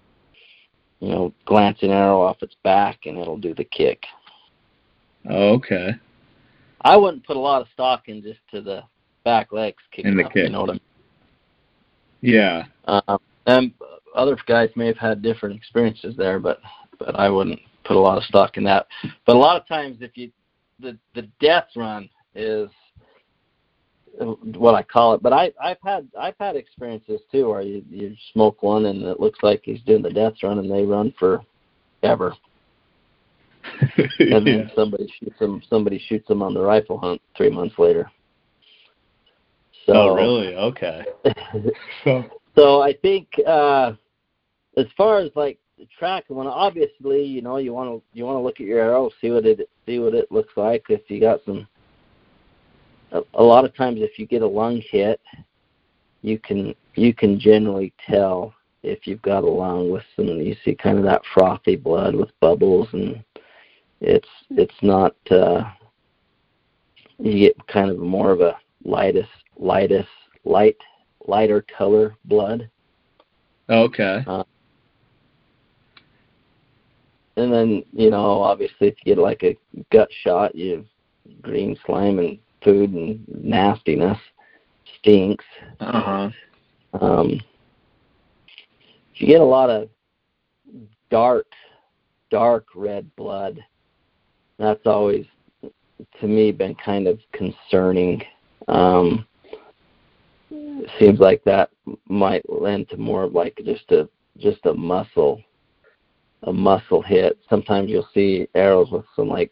[1.01, 4.05] you know glance an arrow off its back and it'll do the kick.
[5.27, 5.95] Okay.
[6.83, 8.83] I wouldn't put a lot of stock in just to the
[9.25, 10.37] back legs kicking In the up.
[10.37, 10.81] You know what I mean?
[12.21, 12.65] Yeah.
[12.87, 13.73] Um, and
[14.15, 16.61] other guys may have had different experiences there, but
[16.99, 18.87] but I wouldn't put a lot of stock in that.
[19.25, 20.31] But a lot of times, if you
[20.81, 22.69] the the death run is
[24.21, 25.23] what I call it.
[25.23, 29.21] But I I've had I've had experiences too where you you smoke one and it
[29.21, 31.43] looks like he's doing the death run and they run for
[32.03, 32.35] ever,
[33.97, 34.75] and then yeah.
[34.75, 38.11] somebody shoots them somebody shoots them on the rifle hunt three months later.
[39.89, 40.55] So Oh, really?
[40.55, 41.05] Okay.
[42.05, 42.25] So.
[42.55, 43.93] So I think uh,
[44.77, 48.37] as far as like the track one, obviously you know you want to you want
[48.37, 50.85] to look at your arrow, see what it see what it looks like.
[50.89, 51.69] If you got some,
[53.13, 55.21] a, a lot of times if you get a lung hit,
[56.23, 60.27] you can you can generally tell if you've got a lung with some.
[60.27, 63.23] You see kind of that frothy blood with bubbles, and
[64.01, 65.15] it's it's not.
[65.31, 65.63] Uh,
[67.21, 70.09] you get kind of more of a lightest lightest
[70.45, 70.77] light
[71.27, 72.69] lighter color blood.
[73.69, 74.23] Okay.
[77.37, 79.57] And then, you know, obviously if you get like a
[79.93, 80.85] gut shot, you have
[81.43, 84.19] green slime and food and nastiness.
[84.99, 85.45] Stinks.
[85.81, 86.31] Uh
[86.93, 87.01] huh.
[87.01, 87.41] Um
[89.15, 89.89] if you get a lot of
[91.11, 91.47] dark
[92.31, 93.65] dark red blood,
[94.59, 95.27] that's always
[96.21, 98.23] to me been kind of concerning.
[98.67, 99.27] Um
[100.99, 101.71] seems like that
[102.09, 105.43] might lend to more of like just a just a muscle
[106.45, 107.39] a muscle hit.
[107.51, 109.51] Sometimes you'll see arrows with some like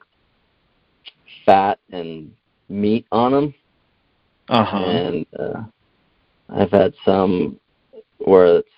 [1.44, 2.30] fat and
[2.68, 3.54] meat on them,
[4.48, 4.78] Uh huh.
[4.78, 5.62] and uh,
[6.48, 7.58] I've had some
[8.18, 8.68] where it's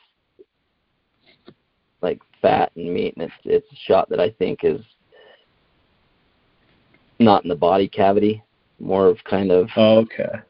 [2.00, 4.80] like fat and meat, and it's it's a shot that I think is
[7.18, 8.42] not in the body cavity,
[8.78, 10.40] more of kind of Okay.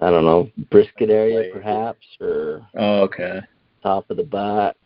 [0.00, 3.40] I don't know brisket area perhaps, or Okay.
[3.82, 4.76] top of the back.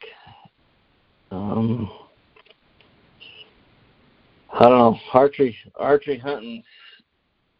[1.30, 1.90] Um,
[4.52, 4.98] I don't know.
[5.12, 6.62] Archery archery hunting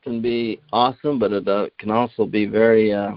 [0.03, 3.13] can be awesome, but it uh, can also be very uh,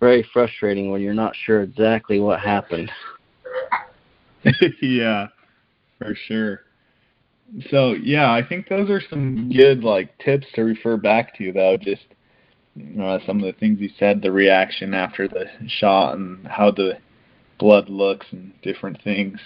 [0.00, 2.90] very frustrating when you're not sure exactly what happened.
[4.82, 5.26] yeah,
[5.98, 6.62] for sure.
[7.70, 11.76] So yeah, I think those are some good like tips to refer back to though.
[11.76, 12.02] Just
[12.76, 16.70] you know, some of the things he said, the reaction after the shot, and how
[16.70, 16.98] the
[17.58, 19.38] blood looks, and different things.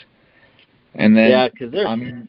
[0.95, 1.87] And then yeah, because there's.
[1.87, 2.29] I mean,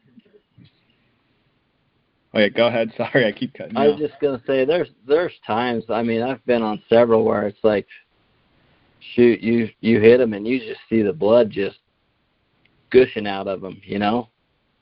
[2.33, 2.91] oh yeah, go ahead.
[2.97, 3.75] Sorry, I keep cutting.
[3.75, 5.85] I was just gonna say there's there's times.
[5.89, 7.87] I mean, I've been on several where it's like,
[9.15, 11.77] shoot, you you hit them and you just see the blood just
[12.91, 14.29] gushing out of them, you know.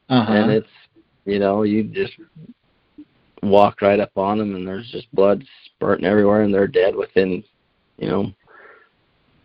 [0.09, 0.33] uh-huh.
[0.33, 0.67] and it's
[1.25, 2.13] you know you just
[3.41, 7.43] walk right up on them and there's just blood spurting everywhere and they're dead within
[7.97, 8.31] you know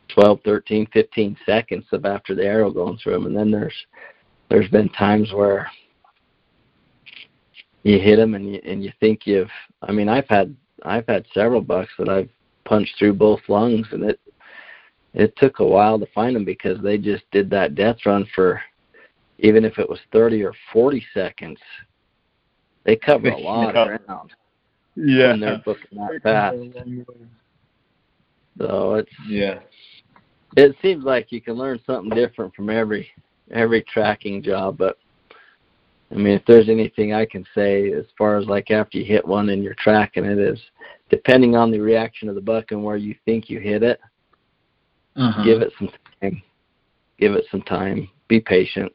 [0.08, 3.74] 12 13 15 seconds of after the arrow going through them and then there's
[4.48, 5.68] there's been times where
[7.82, 9.50] you hit them and you and you think you've
[9.82, 12.30] i mean i've had i've had several bucks that i've
[12.64, 14.20] punched through both lungs and it
[15.14, 18.60] it took a while to find them because they just did that death run for
[19.38, 21.58] even if it was 30 or 40 seconds,
[22.84, 24.32] they cover a lot of ground.
[24.96, 25.30] Yeah.
[25.32, 26.56] When they're booking that fast.
[28.58, 29.60] So it's yeah.
[30.56, 33.08] It seems like you can learn something different from every
[33.50, 34.98] every tracking job, but
[36.10, 39.26] I mean, if there's anything I can say as far as like after you hit
[39.26, 40.60] one and you're tracking it is,
[41.10, 44.00] depending on the reaction of the buck and where you think you hit it,
[45.16, 45.42] uh-huh.
[45.44, 46.42] give it some time.
[47.18, 48.08] Give it some time.
[48.28, 48.92] Be patient.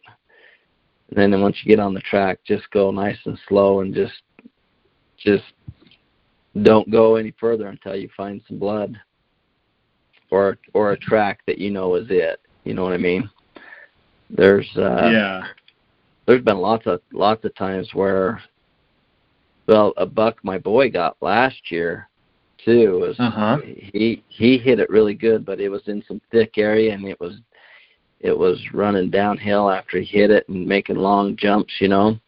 [1.16, 4.22] And then once you get on the track, just go nice and slow and just
[5.18, 5.44] just
[6.62, 9.00] don't go any further until you find some blood
[10.32, 12.40] or or a track that you know is it.
[12.64, 13.30] You know what I mean?
[14.30, 15.44] There's uh yeah.
[16.26, 18.42] There's been lots of lots of times where
[19.68, 22.08] well, a buck my boy got last year
[22.64, 23.58] too was uh-huh.
[23.64, 27.20] he he hit it really good, but it was in some thick area and it
[27.20, 27.36] was
[28.20, 32.20] it was running downhill after he hit it and making long jumps, you know.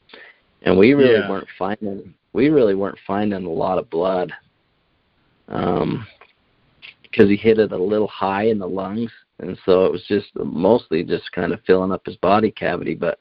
[0.64, 1.30] And we really yeah.
[1.30, 4.32] weren't finding we really weren't finding a lot of blood.
[5.48, 6.06] Um
[7.04, 10.28] because he hit it a little high in the lungs, and so it was just
[10.36, 12.96] mostly just kind of filling up his body cavity.
[12.96, 13.20] But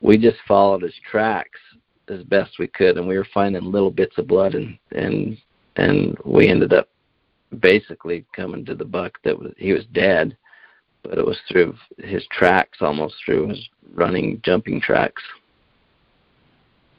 [0.00, 1.58] we just followed his tracks
[2.08, 5.36] as best we could, and we were finding little bits of blood, and and
[5.76, 6.88] and we ended up
[7.60, 10.36] basically coming to the buck that was he was dead,
[11.02, 15.22] but it was through his tracks, almost through his running, jumping tracks.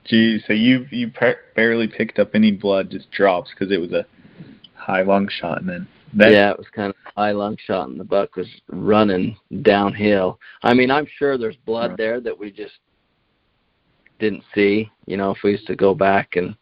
[0.05, 1.11] Geez, so you you
[1.55, 4.05] barely picked up any blood, just drops because it was a
[4.75, 7.99] high lung shot, and then that, yeah, it was kind of high lung shot, and
[7.99, 10.39] the buck was running downhill.
[10.63, 11.97] I mean, I'm sure there's blood right.
[11.97, 12.75] there that we just
[14.19, 14.89] didn't see.
[15.05, 16.55] You know, if we used to go back and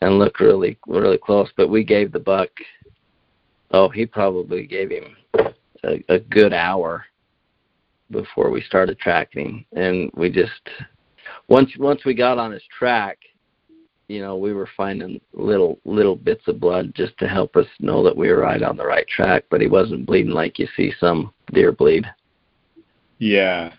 [0.00, 2.50] and look really really close, but we gave the buck.
[3.72, 5.16] Oh, he probably gave him
[5.84, 7.04] a, a good hour
[8.10, 10.68] before we started tracking, and we just
[11.48, 13.18] once once we got on his track,
[14.08, 18.02] you know, we were finding little little bits of blood just to help us know
[18.02, 20.92] that we were right on the right track, but he wasn't bleeding like you see
[20.98, 22.06] some deer bleed.
[23.18, 23.72] Yeah.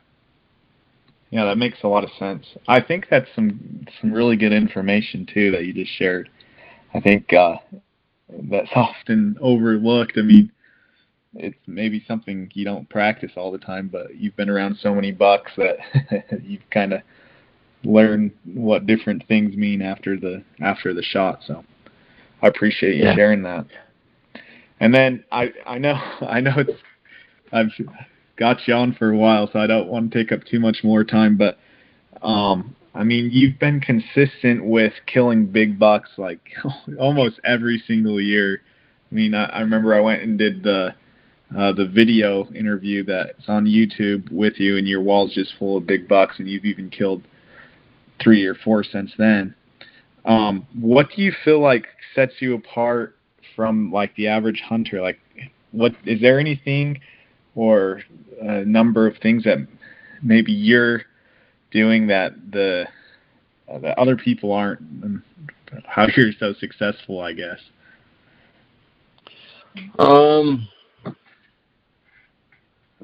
[1.31, 2.45] Yeah, that makes a lot of sense.
[2.67, 6.29] I think that's some some really good information too that you just shared.
[6.93, 7.55] I think uh
[8.49, 10.13] that's often overlooked.
[10.17, 10.51] I mean,
[11.33, 15.11] it's maybe something you don't practice all the time, but you've been around so many
[15.11, 15.77] bucks that
[16.43, 17.01] you've kind of
[17.83, 21.39] learn what different things mean after the after the shot.
[21.45, 21.63] So
[22.41, 23.15] I appreciate you yeah.
[23.15, 23.65] sharing that.
[24.79, 26.79] And then I I know I know it's
[27.53, 27.71] I've
[28.37, 30.83] got you on for a while, so I don't want to take up too much
[30.83, 31.37] more time.
[31.37, 31.57] But
[32.21, 36.41] um, I mean, you've been consistent with killing big bucks like
[36.99, 38.61] almost every single year.
[39.11, 40.95] I mean, I, I remember I went and did the
[41.57, 45.85] uh, the video interview that's on YouTube with you, and your wall's just full of
[45.85, 47.23] big bucks, and you've even killed
[48.23, 49.53] three or four since then.
[50.23, 53.15] Um, what do you feel like sets you apart
[53.55, 55.01] from like the average hunter?
[55.01, 55.19] Like,
[55.71, 57.01] what is there anything
[57.55, 58.01] or
[58.41, 59.57] a number of things that
[60.21, 61.01] maybe you're
[61.71, 62.85] doing that the
[63.69, 64.81] uh, that other people aren't?
[65.85, 67.59] How you're so successful, I guess.
[69.99, 70.67] Um.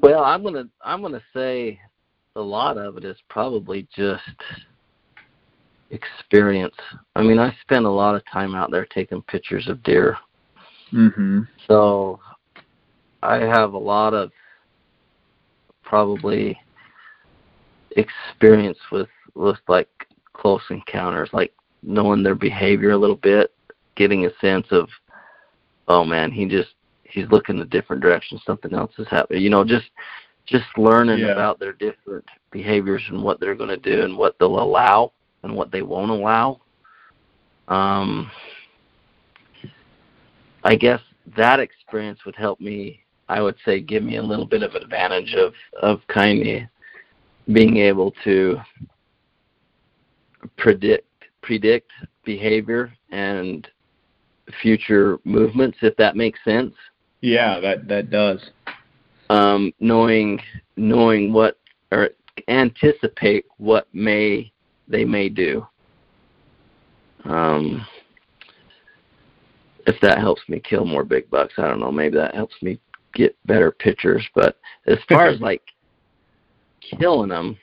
[0.00, 1.80] Well, I'm gonna I'm gonna say
[2.36, 4.22] a lot of it is probably just
[5.90, 6.76] experience.
[7.16, 10.16] I mean, I spend a lot of time out there taking pictures of deer.
[10.92, 11.48] Mhm.
[11.66, 12.20] So
[13.22, 14.30] I have a lot of
[15.82, 16.58] probably
[17.96, 19.88] experience with with like
[20.32, 23.52] close encounters, like knowing their behavior a little bit,
[23.96, 24.88] getting a sense of
[25.88, 26.74] oh man, he just
[27.10, 29.42] he's looking a different direction, something else is happening.
[29.42, 29.86] You know, just
[30.46, 31.32] just learning yeah.
[31.32, 35.54] about their different behaviors and what they're going to do and what they'll allow and
[35.54, 36.60] what they won't allow.
[37.68, 38.30] Um,
[40.64, 41.00] I guess
[41.36, 43.00] that experience would help me.
[43.28, 45.52] I would say give me a little bit of advantage of
[45.82, 46.62] of kind of
[47.52, 48.58] being able to
[50.56, 51.06] predict
[51.42, 51.90] predict
[52.24, 53.68] behavior and
[54.62, 56.74] future movements, if that makes sense.
[57.20, 58.40] Yeah, that that does.
[59.30, 60.40] Um, knowing
[60.76, 61.58] knowing what
[61.90, 62.10] or
[62.46, 64.52] anticipate what may
[64.86, 65.66] they may do.
[67.24, 67.86] Um,
[69.86, 71.92] if that helps me kill more big bucks, I don't know.
[71.92, 72.78] Maybe that helps me
[73.14, 74.26] get better pictures.
[74.34, 74.56] But
[74.86, 75.62] as far as like
[76.80, 77.58] killing them,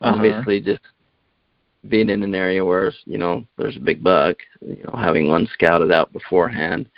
[0.00, 0.16] uh-huh.
[0.16, 0.82] obviously just
[1.88, 5.48] being in an area where you know there's a big buck, you know, having one
[5.52, 6.88] scouted out beforehand.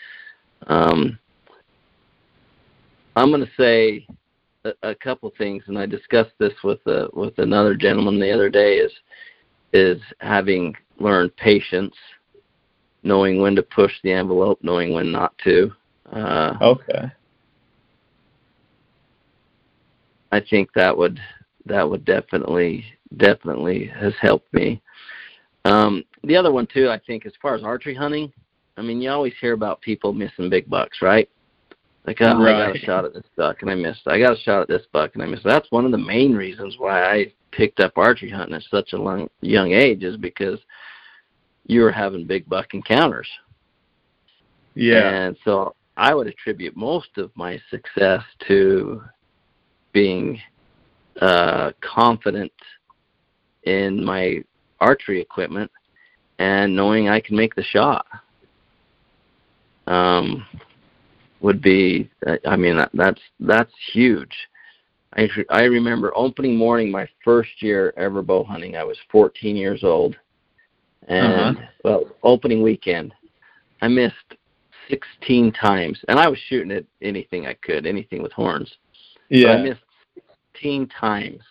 [0.66, 1.18] Um,
[3.18, 4.06] I'm gonna say
[4.64, 8.48] a, a couple things, and I discussed this with a, with another gentleman the other
[8.48, 8.76] day.
[8.76, 8.92] Is
[9.72, 11.94] is having learned patience,
[13.02, 15.72] knowing when to push the envelope, knowing when not to.
[16.12, 17.10] Uh, okay.
[20.30, 21.18] I think that would
[21.66, 22.84] that would definitely
[23.16, 24.80] definitely has helped me.
[25.64, 28.32] Um, the other one too, I think, as far as archery hunting,
[28.76, 31.28] I mean, you always hear about people missing big bucks, right?
[32.08, 32.54] Like, oh, right.
[32.54, 34.00] I got a shot at this buck and I missed.
[34.06, 35.44] I got a shot at this buck and I missed.
[35.44, 38.96] That's one of the main reasons why I picked up archery hunting at such a
[38.96, 40.58] long, young age is because
[41.66, 43.28] you were having big buck encounters.
[44.74, 45.06] Yeah.
[45.06, 49.02] And so I would attribute most of my success to
[49.92, 50.40] being
[51.20, 52.52] uh, confident
[53.64, 54.42] in my
[54.80, 55.70] archery equipment
[56.38, 58.06] and knowing I can make the shot.
[59.86, 60.46] Um,
[61.40, 62.10] would be
[62.46, 64.34] I mean that, that's that's huge.
[65.14, 68.76] I I remember opening morning my first year ever bow hunting.
[68.76, 70.16] I was 14 years old,
[71.06, 71.66] and uh-huh.
[71.84, 73.14] well opening weekend,
[73.80, 74.14] I missed
[74.90, 78.72] 16 times, and I was shooting at anything I could, anything with horns.
[79.28, 79.80] Yeah, I missed
[80.54, 81.42] 16 times,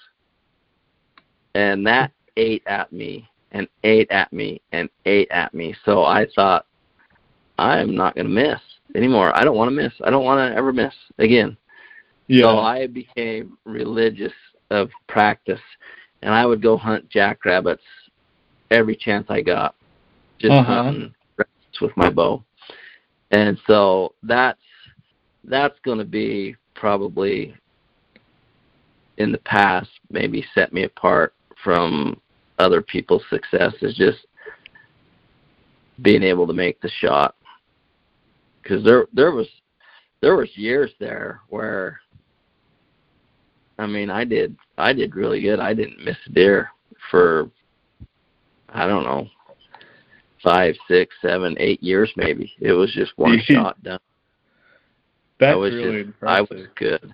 [1.55, 5.75] and that ate at me and ate at me and ate at me.
[5.85, 6.65] So I thought,
[7.57, 8.59] I am not going to miss
[8.95, 9.35] anymore.
[9.35, 9.93] I don't want to miss.
[10.03, 11.57] I don't want to ever miss again.
[12.27, 12.43] Yeah.
[12.43, 14.33] So I became religious
[14.69, 15.61] of practice,
[16.21, 17.83] and I would go hunt jackrabbits
[18.71, 19.75] every chance I got,
[20.39, 20.83] just uh-huh.
[20.83, 22.43] hunting rabbits with my bow.
[23.31, 24.59] And so that's
[25.43, 27.55] that's going to be probably
[29.17, 31.33] in the past maybe set me apart
[31.63, 32.19] from
[32.59, 34.25] other people's success is just
[36.01, 37.35] being able to make the shot
[38.67, 39.47] because there there was
[40.21, 41.99] there was years there where
[43.79, 45.59] I mean I did I did really good.
[45.59, 46.71] I didn't miss a deer
[47.09, 47.49] for
[48.69, 49.27] I don't know
[50.43, 52.53] five, six, seven, eight years maybe.
[52.59, 53.99] It was just one shot done.
[55.39, 56.47] That's I was really just, impressive.
[56.51, 57.13] I was good.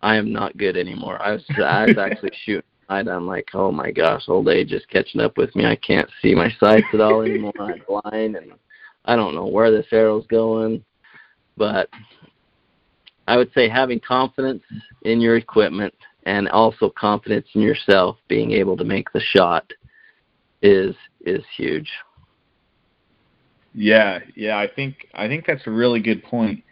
[0.00, 1.20] I am not good anymore.
[1.20, 2.62] I was I was actually shooting.
[2.88, 5.66] I'm like, oh my gosh, old age is catching up with me.
[5.66, 7.52] I can't see my sights at all anymore.
[7.58, 8.52] I'm blind and
[9.06, 10.84] I don't know where this arrow's going,
[11.56, 11.88] but
[13.28, 14.62] I would say having confidence
[15.02, 15.94] in your equipment
[16.24, 19.72] and also confidence in yourself being able to make the shot
[20.62, 20.94] is
[21.24, 21.90] is huge.
[23.74, 26.62] Yeah, yeah, I think I think that's a really good point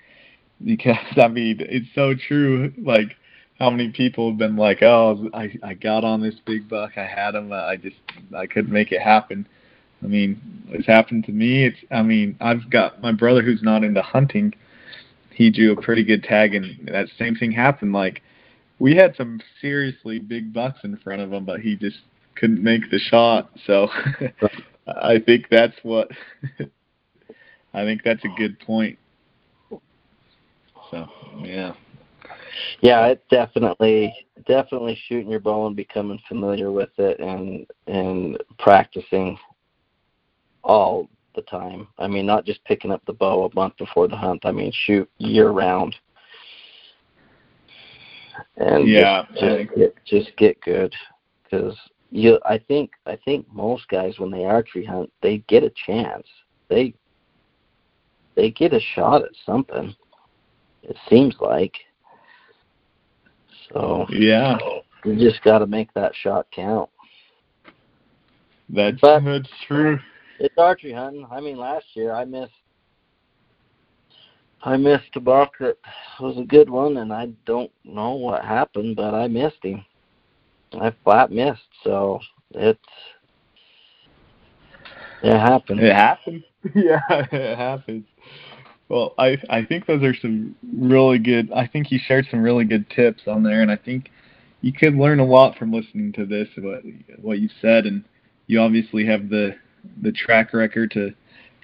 [0.65, 2.73] because I mean it's so true.
[2.79, 3.17] Like
[3.59, 7.07] how many people have been like, "Oh, I I got on this big buck, I
[7.07, 7.97] had him, I just
[8.37, 9.47] I couldn't make it happen."
[10.05, 11.65] I mean, it's happened to me.
[11.65, 14.53] It's I mean, I've got my brother who's not into hunting.
[15.31, 17.93] He drew a pretty good tag, and that same thing happened.
[17.93, 18.23] Like
[18.79, 21.97] we had some seriously big bucks in front of him, but he just
[22.37, 23.51] couldn't make the shot.
[23.67, 23.89] So
[24.87, 26.11] I think that's what
[27.75, 28.99] I think that's a good point.
[30.91, 31.73] So yeah.
[32.81, 34.15] Yeah, it definitely
[34.47, 39.39] definitely shooting your bow and becoming familiar with it and and practicing
[40.65, 41.87] all the time.
[41.99, 44.45] I mean, not just picking up the bow a month before the hunt.
[44.45, 45.95] I mean, shoot year round.
[48.57, 50.93] And yeah, just, just get just get good
[51.45, 51.77] because
[52.11, 52.39] you.
[52.45, 56.27] I think I think most guys when they archery hunt, they get a chance.
[56.69, 56.95] They
[58.35, 59.95] they get a shot at something.
[60.83, 61.75] It seems like.
[63.73, 64.59] So yeah,
[65.05, 66.91] you just got to make that shot count.
[68.69, 69.99] That's but, that's true
[70.39, 71.27] it's archery hunting.
[71.31, 72.53] I mean, last year I missed
[74.63, 75.77] I missed a buck that
[76.19, 79.85] was a good one, and I don't know what happened, but I missed him.
[80.73, 82.21] I flat missed, so
[82.53, 82.81] it's
[85.23, 85.81] it happens.
[85.83, 86.45] It happens.
[86.75, 88.07] yeah, it happens.
[88.89, 91.53] Well, I I think those are some really good.
[91.53, 94.11] I think you shared some really good tips on there, and I think
[94.63, 96.83] you could learn a lot from listening to this what
[97.21, 98.03] what you said, and
[98.47, 99.57] you obviously have the
[100.03, 101.13] the track record to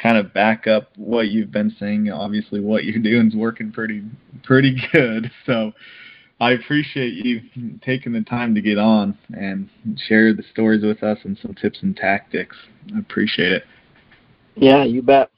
[0.03, 2.11] kind of back up what you've been saying.
[2.11, 4.03] Obviously, what you're doing is working pretty
[4.43, 5.31] pretty good.
[5.47, 5.73] So
[6.41, 7.43] I appreciate you
[7.83, 9.69] taking the time to get on and
[10.09, 12.57] share the stories with us and some tips and tactics.
[12.95, 13.65] I appreciate it.
[14.57, 15.31] Yeah, you bet.